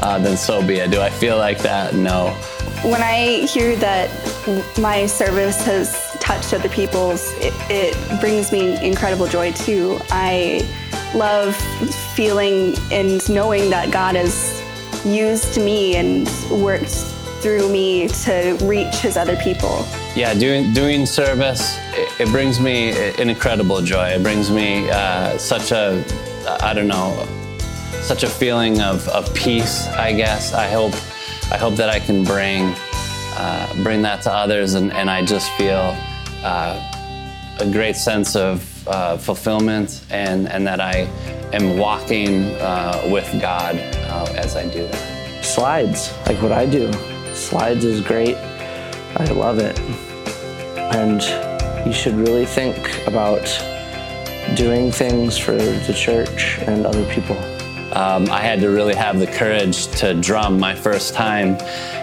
uh, 0.00 0.18
then 0.18 0.36
so 0.36 0.64
be 0.66 0.74
it 0.78 0.90
do 0.90 1.00
i 1.00 1.10
feel 1.10 1.36
like 1.36 1.58
that 1.58 1.94
no 1.94 2.30
When 2.84 3.02
I 3.02 3.44
hear 3.54 3.74
that 3.76 4.06
my 4.78 5.06
service 5.06 5.58
has 5.66 5.88
touched 6.20 6.54
other 6.54 6.68
people's, 6.68 7.22
it, 7.40 7.52
it 7.68 8.20
brings 8.20 8.52
me 8.52 8.62
incredible 8.86 9.26
joy 9.26 9.50
too. 9.50 9.98
I 10.14 10.62
love 11.14 11.56
feeling 12.14 12.74
and 12.90 13.28
knowing 13.28 13.70
that 13.70 13.90
God 13.90 14.16
has 14.16 14.62
used 15.04 15.58
me 15.58 15.96
and 15.96 16.28
worked 16.62 17.14
through 17.40 17.70
me 17.70 18.08
to 18.08 18.58
reach 18.62 18.96
his 18.96 19.16
other 19.16 19.36
people. 19.36 19.86
Yeah, 20.14 20.34
doing 20.34 20.72
doing 20.72 21.06
service, 21.06 21.76
it, 21.92 22.20
it 22.20 22.28
brings 22.28 22.58
me 22.60 22.90
an 22.90 23.30
incredible 23.30 23.80
joy. 23.80 24.08
It 24.08 24.22
brings 24.22 24.50
me 24.50 24.90
uh, 24.90 25.38
such 25.38 25.70
a, 25.70 26.04
I 26.60 26.74
don't 26.74 26.88
know, 26.88 27.26
such 28.02 28.24
a 28.24 28.28
feeling 28.28 28.80
of, 28.80 29.06
of 29.08 29.32
peace. 29.34 29.86
I 29.88 30.12
guess 30.12 30.52
I 30.52 30.68
hope 30.68 30.94
I 31.52 31.56
hope 31.56 31.76
that 31.76 31.88
I 31.90 32.00
can 32.00 32.24
bring 32.24 32.74
uh, 33.36 33.72
bring 33.82 34.02
that 34.02 34.22
to 34.22 34.32
others, 34.32 34.74
and, 34.74 34.92
and 34.92 35.08
I 35.08 35.24
just 35.24 35.50
feel 35.52 35.96
uh, 36.42 37.56
a 37.60 37.70
great 37.70 37.96
sense 37.96 38.34
of 38.34 38.62
uh, 38.88 39.16
fulfillment, 39.18 40.02
and 40.10 40.48
and 40.48 40.66
that 40.66 40.80
I 40.80 41.08
am 41.52 41.78
walking 41.78 42.44
uh, 42.56 43.08
with 43.10 43.30
God 43.40 43.76
uh, 43.76 44.32
as 44.36 44.56
I 44.56 44.64
do 44.64 44.86
that. 44.86 45.44
Slides, 45.44 46.12
like 46.26 46.40
what 46.42 46.52
I 46.52 46.66
do. 46.66 46.92
Slides 47.34 47.84
is 47.84 48.00
great. 48.00 48.36
I 48.36 49.24
love 49.32 49.58
it. 49.58 49.78
And 50.94 51.22
you 51.86 51.92
should 51.92 52.14
really 52.14 52.46
think 52.46 53.06
about 53.06 53.46
doing 54.56 54.90
things 54.90 55.38
for 55.38 55.52
the 55.52 55.94
church 55.94 56.58
and 56.60 56.86
other 56.86 57.04
people. 57.12 57.36
Um, 57.96 58.28
I 58.30 58.40
had 58.40 58.60
to 58.60 58.68
really 58.68 58.94
have 58.94 59.18
the 59.18 59.26
courage 59.26 59.86
to 59.98 60.14
drum 60.14 60.58
my 60.58 60.74
first 60.74 61.14
time. 61.14 61.56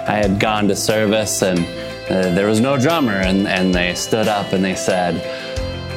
I 0.07 0.15
had 0.15 0.39
gone 0.39 0.67
to 0.67 0.75
service 0.75 1.41
and 1.41 1.59
uh, 2.09 2.35
there 2.35 2.45
was 2.45 2.59
no 2.59 2.77
drummer, 2.77 3.13
and, 3.13 3.47
and 3.47 3.73
they 3.73 3.95
stood 3.95 4.27
up 4.27 4.53
and 4.53 4.63
they 4.63 4.75
said, 4.75 5.15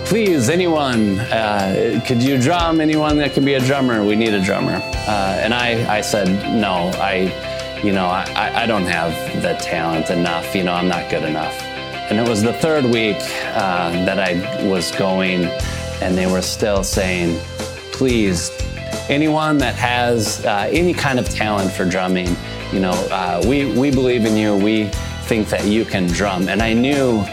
Please, 0.09 0.49
anyone, 0.49 1.21
uh, 1.21 2.03
could 2.07 2.23
you 2.23 2.41
drum? 2.41 2.81
Anyone 2.81 3.19
that 3.19 3.35
can 3.35 3.45
be 3.45 3.55
a 3.55 3.61
drummer? 3.61 4.03
We 4.03 4.17
need 4.17 4.33
a 4.33 4.43
drummer. 4.43 4.81
Uh, 5.07 5.39
and 5.39 5.53
I, 5.53 5.99
I 5.99 6.01
said, 6.01 6.29
No, 6.59 6.91
I, 6.95 7.31
you 7.85 7.93
know, 7.93 8.07
I, 8.07 8.63
I 8.63 8.67
don't 8.67 8.87
have 8.87 9.13
the 9.43 9.53
talent 9.63 10.09
enough. 10.09 10.55
You 10.55 10.65
know, 10.65 10.73
I'm 10.73 10.89
not 10.89 11.11
good 11.11 11.25
enough. 11.25 11.61
And 12.11 12.19
it 12.19 12.27
was 12.27 12.43
the 12.43 12.55
third 12.55 12.87
week 12.87 13.19
uh, 13.53 13.91
that 14.07 14.19
I 14.19 14.67
was 14.67 14.93
going, 14.93 15.45
and 16.01 16.17
they 16.17 16.27
were 16.27 16.41
still 16.41 16.83
saying, 16.83 17.39
Please, 17.93 18.51
anyone 19.11 19.59
that 19.59 19.75
has 19.75 20.43
uh, 20.47 20.71
any 20.73 20.95
kind 20.95 21.19
of 21.19 21.29
talent 21.29 21.71
for 21.71 21.85
drumming, 21.85 22.35
you 22.73 22.81
know, 22.81 22.93
uh, 23.11 23.43
we, 23.47 23.71
we 23.79 23.91
believe 23.91 24.25
in 24.25 24.39
you. 24.39 24.57
We 24.57 24.87
think 25.25 25.51
that 25.51 25.67
you 25.67 25.85
can 25.85 26.07
drum. 26.07 26.49
And 26.49 26.63
I 26.63 26.73
knew 26.73 27.27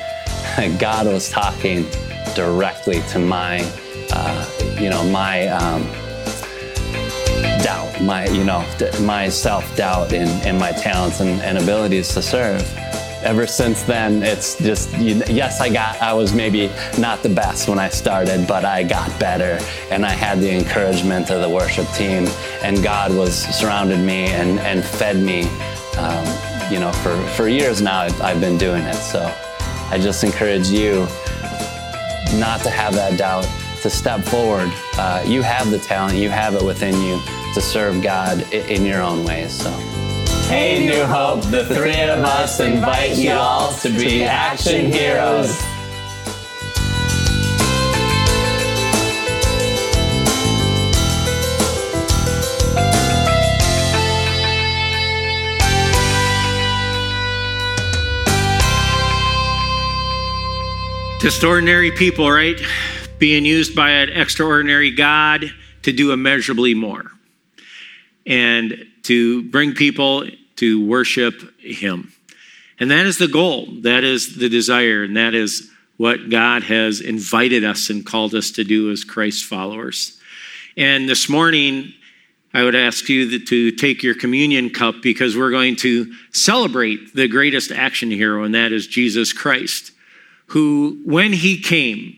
God 0.80 1.08
was 1.08 1.30
talking 1.30 1.86
directly 2.34 3.02
to 3.10 3.20
my, 3.20 3.60
uh, 4.12 4.78
you 4.80 4.90
know, 4.90 5.04
my 5.10 5.48
um, 5.48 5.84
doubt, 7.62 8.02
my, 8.02 8.26
you 8.28 8.44
know, 8.44 8.66
my 9.02 9.30
self 9.30 9.76
doubt 9.76 10.14
in, 10.14 10.28
in 10.48 10.58
my 10.58 10.72
talents 10.72 11.20
and, 11.20 11.42
and 11.42 11.58
abilities 11.58 12.14
to 12.14 12.22
serve 12.22 12.62
ever 13.26 13.48
since 13.48 13.82
then, 13.82 14.22
it's 14.22 14.56
just, 14.60 14.94
yes, 15.00 15.60
I 15.60 15.68
got, 15.70 16.00
I 16.00 16.14
was 16.14 16.32
maybe 16.32 16.72
not 17.00 17.24
the 17.24 17.30
best 17.30 17.68
when 17.68 17.80
I 17.80 17.90
started, 17.90 18.48
but 18.48 18.64
I 18.64 18.84
got 18.84 19.20
better 19.20 19.58
and 19.90 20.06
I 20.06 20.12
had 20.12 20.40
the 20.40 20.56
encouragement 20.56 21.32
of 21.32 21.42
the 21.42 21.50
worship 21.50 21.88
team 21.94 22.28
and 22.62 22.84
God 22.84 23.12
was 23.12 23.36
surrounded 23.36 24.00
me 24.00 24.28
and, 24.28 24.60
and 24.60 24.84
fed 24.84 25.18
me. 25.18 25.50
Um, 25.98 26.26
you 26.72 26.80
know, 26.80 26.92
for, 26.92 27.20
for 27.30 27.48
years 27.48 27.82
now, 27.82 28.02
I've, 28.02 28.22
I've 28.22 28.40
been 28.40 28.60
doing 28.60 28.84
it. 28.84 28.96
So 28.96 29.22
I 29.90 30.00
just 30.02 30.24
encourage 30.24 30.68
you 30.70 31.08
not 32.40 32.62
to 32.62 32.70
have 32.70 32.94
that 32.96 33.18
doubt, 33.18 33.48
to 33.82 33.90
step 33.90 34.24
forward. 34.24 34.72
Uh, 34.98 35.24
you 35.26 35.42
have 35.42 35.70
the 35.70 35.80
talent, 35.80 36.18
you 36.18 36.30
have 36.30 36.56
it 36.56 36.64
within 36.64 37.00
you 37.02 37.22
to 37.54 37.62
serve 37.62 38.02
God 38.02 38.42
in 38.52 38.86
your 38.86 39.02
own 39.02 39.24
ways. 39.24 39.54
So. 39.54 39.70
Hey, 40.50 40.88
New 40.88 41.06
Hope, 41.06 41.44
the 41.44 41.66
three 41.66 42.02
of 42.02 42.20
us 42.20 42.60
invite 42.60 43.16
you 43.18 43.32
all 43.32 43.74
to 43.74 43.90
be 43.90 44.24
action 44.24 44.92
heroes. 44.92 45.60
Just 61.26 61.44
ordinary 61.44 61.90
people, 61.90 62.30
right? 62.30 62.62
Being 63.18 63.46
used 63.46 63.76
by 63.76 63.90
an 63.90 64.10
extraordinary 64.10 64.92
God 64.92 65.52
to 65.82 65.92
do 65.92 66.12
immeasurably 66.12 66.76
more. 66.76 67.10
And 68.28 68.86
to 69.06 69.42
bring 69.50 69.74
people 69.74 70.28
to 70.58 70.86
worship 70.86 71.34
Him. 71.60 72.14
And 72.80 72.92
that 72.92 73.08
is 73.08 73.18
the 73.18 73.28
goal, 73.28 73.66
that 73.82 74.04
is 74.04 74.38
the 74.38 74.50
desire, 74.50 75.02
and 75.02 75.18
that 75.18 75.34
is 75.34 75.68
what 75.98 76.30
God 76.30 76.62
has 76.62 77.02
invited 77.02 77.64
us 77.64 77.90
and 77.90 78.06
called 78.06 78.36
us 78.36 78.52
to 78.52 78.64
do 78.64 78.92
as 78.92 79.04
Christ 79.04 79.46
followers. 79.46 80.20
And 80.78 81.10
this 81.10 81.28
morning, 81.28 81.92
I 82.54 82.62
would 82.62 82.76
ask 82.76 83.10
you 83.10 83.44
to 83.44 83.72
take 83.72 84.04
your 84.04 84.14
communion 84.14 84.70
cup 84.70 84.98
because 85.02 85.36
we're 85.36 85.50
going 85.50 85.78
to 85.78 86.14
celebrate 86.34 87.16
the 87.16 87.28
greatest 87.28 87.72
action 87.72 88.12
hero, 88.12 88.44
and 88.44 88.54
that 88.54 88.72
is 88.72 88.86
Jesus 88.86 89.34
Christ, 89.34 89.92
who, 90.48 91.02
when 91.06 91.34
he 91.34 91.62
came, 91.62 92.18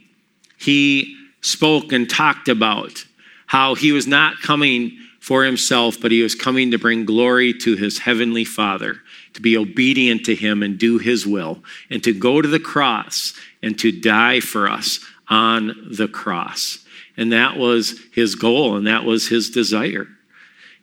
he 0.57 1.15
spoke 1.41 1.91
and 1.91 2.09
talked 2.09 2.49
about 2.49 3.05
how 3.45 3.75
he 3.75 3.91
was 3.91 4.07
not 4.07 4.41
coming 4.41 4.97
for 5.19 5.43
himself, 5.43 5.97
but 6.01 6.11
he 6.11 6.21
was 6.21 6.35
coming 6.35 6.71
to 6.71 6.77
bring 6.77 7.05
glory 7.05 7.53
to 7.53 7.75
his 7.75 7.99
heavenly 7.99 8.45
Father, 8.45 8.97
to 9.33 9.41
be 9.41 9.57
obedient 9.57 10.25
to 10.25 10.35
him 10.35 10.63
and 10.63 10.77
do 10.77 10.97
his 10.97 11.27
will, 11.27 11.63
and 11.89 12.03
to 12.03 12.13
go 12.13 12.41
to 12.41 12.47
the 12.47 12.59
cross 12.59 13.33
and 13.61 13.77
to 13.79 13.91
die 13.91 14.39
for 14.39 14.69
us 14.69 14.99
on 15.29 15.89
the 15.91 16.07
cross. 16.07 16.85
And 17.17 17.31
that 17.31 17.57
was 17.57 17.99
his 18.13 18.35
goal 18.35 18.77
and 18.77 18.87
that 18.87 19.03
was 19.03 19.27
his 19.27 19.49
desire. 19.49 20.07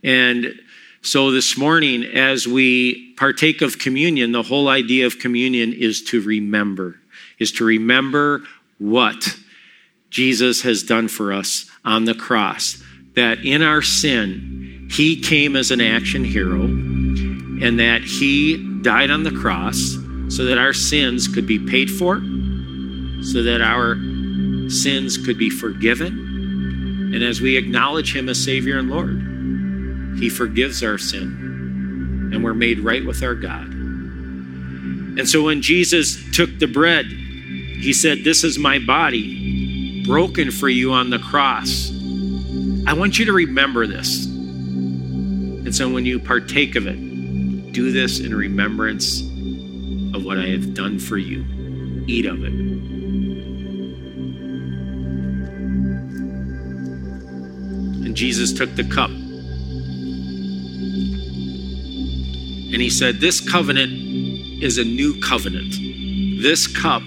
And 0.03 0.61
so 1.01 1.31
this 1.31 1.57
morning, 1.57 2.05
as 2.05 2.47
we 2.47 3.15
partake 3.15 3.63
of 3.63 3.79
communion, 3.79 4.33
the 4.33 4.43
whole 4.43 4.69
idea 4.69 5.07
of 5.07 5.19
communion 5.19 5.73
is 5.73 6.03
to 6.05 6.21
remember, 6.21 6.99
is 7.39 7.53
to 7.53 7.65
remember 7.65 8.43
what 8.79 9.37
Jesus 10.11 10.63
has 10.63 10.83
done 10.83 11.09
for 11.09 11.33
us 11.33 11.71
on 11.85 12.05
the 12.05 12.15
cross 12.15 12.83
that 13.15 13.45
in 13.45 13.63
our 13.63 13.83
sin, 13.83 14.89
he 14.91 15.21
came 15.21 15.57
as 15.57 15.71
an 15.71 15.81
action 15.81 16.25
hero 16.25 16.63
and 16.63 17.79
that 17.79 18.03
he 18.03 18.81
died 18.83 19.11
on 19.11 19.23
the 19.23 19.31
cross 19.31 19.97
so 20.29 20.45
that 20.45 20.59
our 20.59 20.73
sins 20.73 21.29
could 21.29 21.47
be 21.47 21.59
paid 21.59 21.91
for, 21.91 22.17
so 23.23 23.43
that 23.43 23.61
our 23.61 23.97
sins 24.69 25.17
could 25.17 25.39
be 25.39 25.51
forgiven. 25.51 27.13
And 27.15 27.23
as 27.23 27.41
we 27.41 27.57
acknowledge 27.57 28.15
him 28.15 28.29
as 28.29 28.43
Savior 28.43 28.79
and 28.79 28.91
Lord, 28.91 30.19
he 30.19 30.29
forgives 30.29 30.83
our 30.83 30.99
sin 30.99 32.31
and 32.33 32.43
we're 32.43 32.55
made 32.55 32.81
right 32.81 33.05
with 33.05 33.23
our 33.23 33.35
God. 33.35 33.84
And 35.17 35.29
so 35.29 35.45
when 35.45 35.63
Jesus 35.63 36.19
took 36.33 36.59
the 36.59 36.67
bread, 36.67 37.07
he 37.07 37.93
said, 37.93 38.25
This 38.25 38.43
is 38.43 38.59
my 38.59 38.79
body 38.79 40.05
broken 40.05 40.51
for 40.51 40.69
you 40.69 40.93
on 40.93 41.11
the 41.11 41.19
cross. 41.19 41.91
I 42.87 42.93
want 42.93 43.19
you 43.19 43.25
to 43.27 43.33
remember 43.33 43.87
this. 43.87 44.27
And 44.27 45.75
so 45.75 45.89
when 45.91 46.05
you 46.05 46.19
partake 46.19 46.77
of 46.77 46.87
it, 46.87 47.73
do 47.73 47.91
this 47.93 48.21
in 48.21 48.35
remembrance 48.35 49.21
of 50.15 50.25
what 50.25 50.39
I 50.39 50.47
have 50.47 50.75
done 50.75 50.99
for 50.99 51.17
you. 51.17 51.45
Eat 52.07 52.27
of 52.27 52.45
it. 52.45 52.53
And 58.05 58.15
Jesus 58.15 58.53
took 58.53 58.75
the 58.77 58.85
cup. 58.85 59.11
And 62.71 62.83
he 62.83 62.91
said, 62.91 63.21
This 63.21 63.41
covenant 63.41 63.93
is 64.63 64.79
a 64.79 64.85
new 64.85 65.19
covenant. 65.21 65.75
This 66.43 66.67
cup 66.67 67.03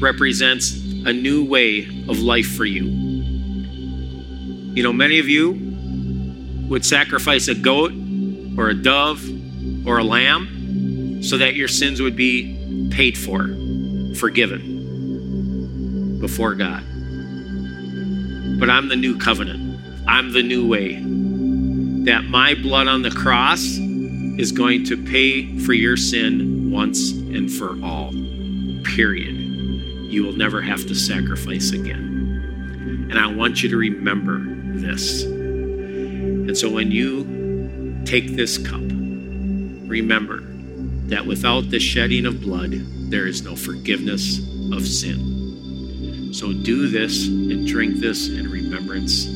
represents 0.00 0.72
a 1.04 1.12
new 1.12 1.44
way 1.44 1.86
of 2.08 2.18
life 2.20 2.50
for 2.54 2.64
you. 2.64 2.84
You 4.74 4.82
know, 4.82 4.92
many 4.92 5.18
of 5.18 5.28
you 5.28 5.58
would 6.68 6.84
sacrifice 6.84 7.48
a 7.48 7.54
goat 7.54 7.92
or 8.56 8.68
a 8.68 8.74
dove 8.74 9.22
or 9.86 9.98
a 9.98 10.04
lamb 10.04 11.22
so 11.22 11.38
that 11.38 11.54
your 11.54 11.68
sins 11.68 12.00
would 12.00 12.16
be 12.16 12.88
paid 12.90 13.16
for, 13.18 13.48
forgiven 14.16 14.72
before 16.20 16.54
God. 16.54 16.82
But 18.58 18.70
I'm 18.70 18.88
the 18.88 18.96
new 18.96 19.18
covenant, 19.18 19.80
I'm 20.06 20.32
the 20.32 20.42
new 20.42 20.66
way. 20.66 21.00
That 22.04 22.24
my 22.24 22.54
blood 22.54 22.88
on 22.88 23.02
the 23.02 23.10
cross 23.10 23.78
is 24.38 24.52
going 24.52 24.84
to 24.84 24.96
pay 24.96 25.58
for 25.58 25.72
your 25.72 25.96
sin 25.96 26.70
once 26.70 27.12
and 27.12 27.52
for 27.52 27.78
all. 27.84 28.12
Period. 28.84 29.36
You 30.10 30.24
will 30.24 30.32
never 30.32 30.60
have 30.62 30.86
to 30.86 30.94
sacrifice 30.94 31.72
again. 31.72 33.08
And 33.10 33.18
I 33.18 33.26
want 33.26 33.62
you 33.62 33.68
to 33.68 33.76
remember 33.76 34.40
this. 34.78 35.24
And 35.24 36.56
so 36.56 36.70
when 36.70 36.90
you 36.90 38.02
take 38.04 38.36
this 38.36 38.58
cup, 38.58 38.80
remember 38.80 40.40
that 41.08 41.26
without 41.26 41.70
the 41.70 41.78
shedding 41.78 42.26
of 42.26 42.40
blood, 42.40 42.72
there 43.10 43.26
is 43.26 43.42
no 43.42 43.54
forgiveness 43.54 44.38
of 44.72 44.86
sin. 44.86 46.32
So 46.32 46.52
do 46.52 46.88
this 46.88 47.26
and 47.28 47.66
drink 47.66 47.96
this 47.96 48.28
in 48.28 48.50
remembrance 48.50 49.26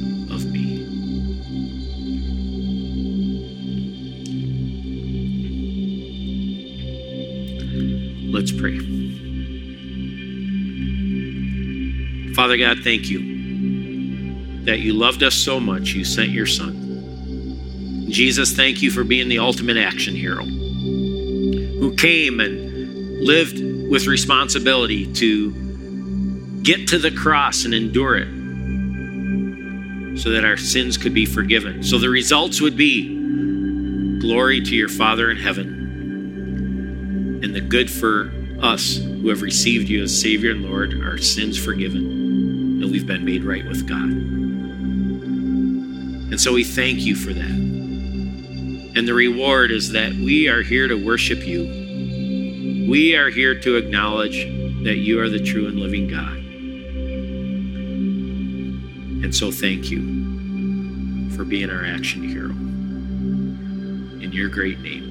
Let's 8.37 8.53
pray. 8.53 8.77
Father 12.35 12.59
God, 12.59 12.81
thank 12.85 13.09
you 13.09 14.65
that 14.67 14.81
you 14.81 14.93
loved 14.93 15.23
us 15.23 15.35
so 15.35 15.59
much, 15.59 15.95
you 15.95 16.05
sent 16.05 16.29
your 16.29 16.45
Son. 16.45 18.05
Jesus, 18.11 18.53
thank 18.53 18.83
you 18.83 18.91
for 18.91 19.05
being 19.05 19.31
the 19.31 19.39
ultimate 19.39 19.79
action 19.79 20.15
hero 20.15 20.45
who 20.45 21.95
came 21.97 22.41
and 22.41 23.25
lived 23.25 23.59
with 23.91 24.07
responsibility 24.07 25.11
to 25.15 26.61
get 26.61 26.89
to 26.89 26.99
the 26.99 27.13
cross 27.13 27.65
and 27.65 27.73
endure 27.73 28.19
it 28.19 28.29
so 30.21 30.29
that 30.29 30.45
our 30.45 30.59
sins 30.59 30.99
could 30.99 31.15
be 31.15 31.25
forgiven. 31.25 31.83
So 31.83 31.97
the 31.97 32.11
results 32.11 32.61
would 32.61 32.77
be 32.77 34.19
glory 34.21 34.61
to 34.61 34.75
your 34.75 34.91
Father 34.91 35.31
in 35.31 35.39
heaven 35.39 35.76
and 37.47 37.55
the 37.55 37.61
good 37.61 37.89
for 37.89 38.33
us 38.61 38.97
who 38.97 39.29
have 39.29 39.41
received 39.41 39.89
you 39.89 40.03
as 40.03 40.21
Savior 40.21 40.51
and 40.51 40.65
Lord, 40.65 41.01
our 41.05 41.17
sins 41.17 41.57
forgiven, 41.57 42.03
and 42.83 42.91
we've 42.91 43.07
been 43.07 43.25
made 43.25 43.45
right 43.45 43.65
with 43.65 43.87
God. 43.87 44.11
And 46.33 46.41
so 46.41 46.53
we 46.53 46.65
thank 46.65 47.03
you 47.03 47.15
for 47.15 47.33
that. 47.33 47.45
And 48.97 49.07
the 49.07 49.15
reward 49.15 49.71
is 49.71 49.93
that 49.93 50.13
we 50.13 50.49
are 50.49 50.63
here 50.63 50.89
to 50.89 50.97
worship 50.97 51.47
you. 51.47 52.89
We 52.91 53.15
are 53.15 53.31
here 53.31 53.55
to 53.61 53.77
acknowledge 53.77 54.45
that 54.83 54.97
you 54.97 55.21
are 55.21 55.29
the 55.29 55.39
true 55.39 55.69
and 55.69 55.79
living 55.79 56.09
God. 56.09 56.37
And 59.23 59.33
so 59.33 59.53
thank 59.53 59.89
you 59.89 61.31
for 61.37 61.45
being 61.45 61.71
our 61.71 61.85
action 61.85 62.25
hero. 62.25 62.51
In 64.21 64.33
your 64.33 64.49
great 64.49 64.81
name. 64.81 65.06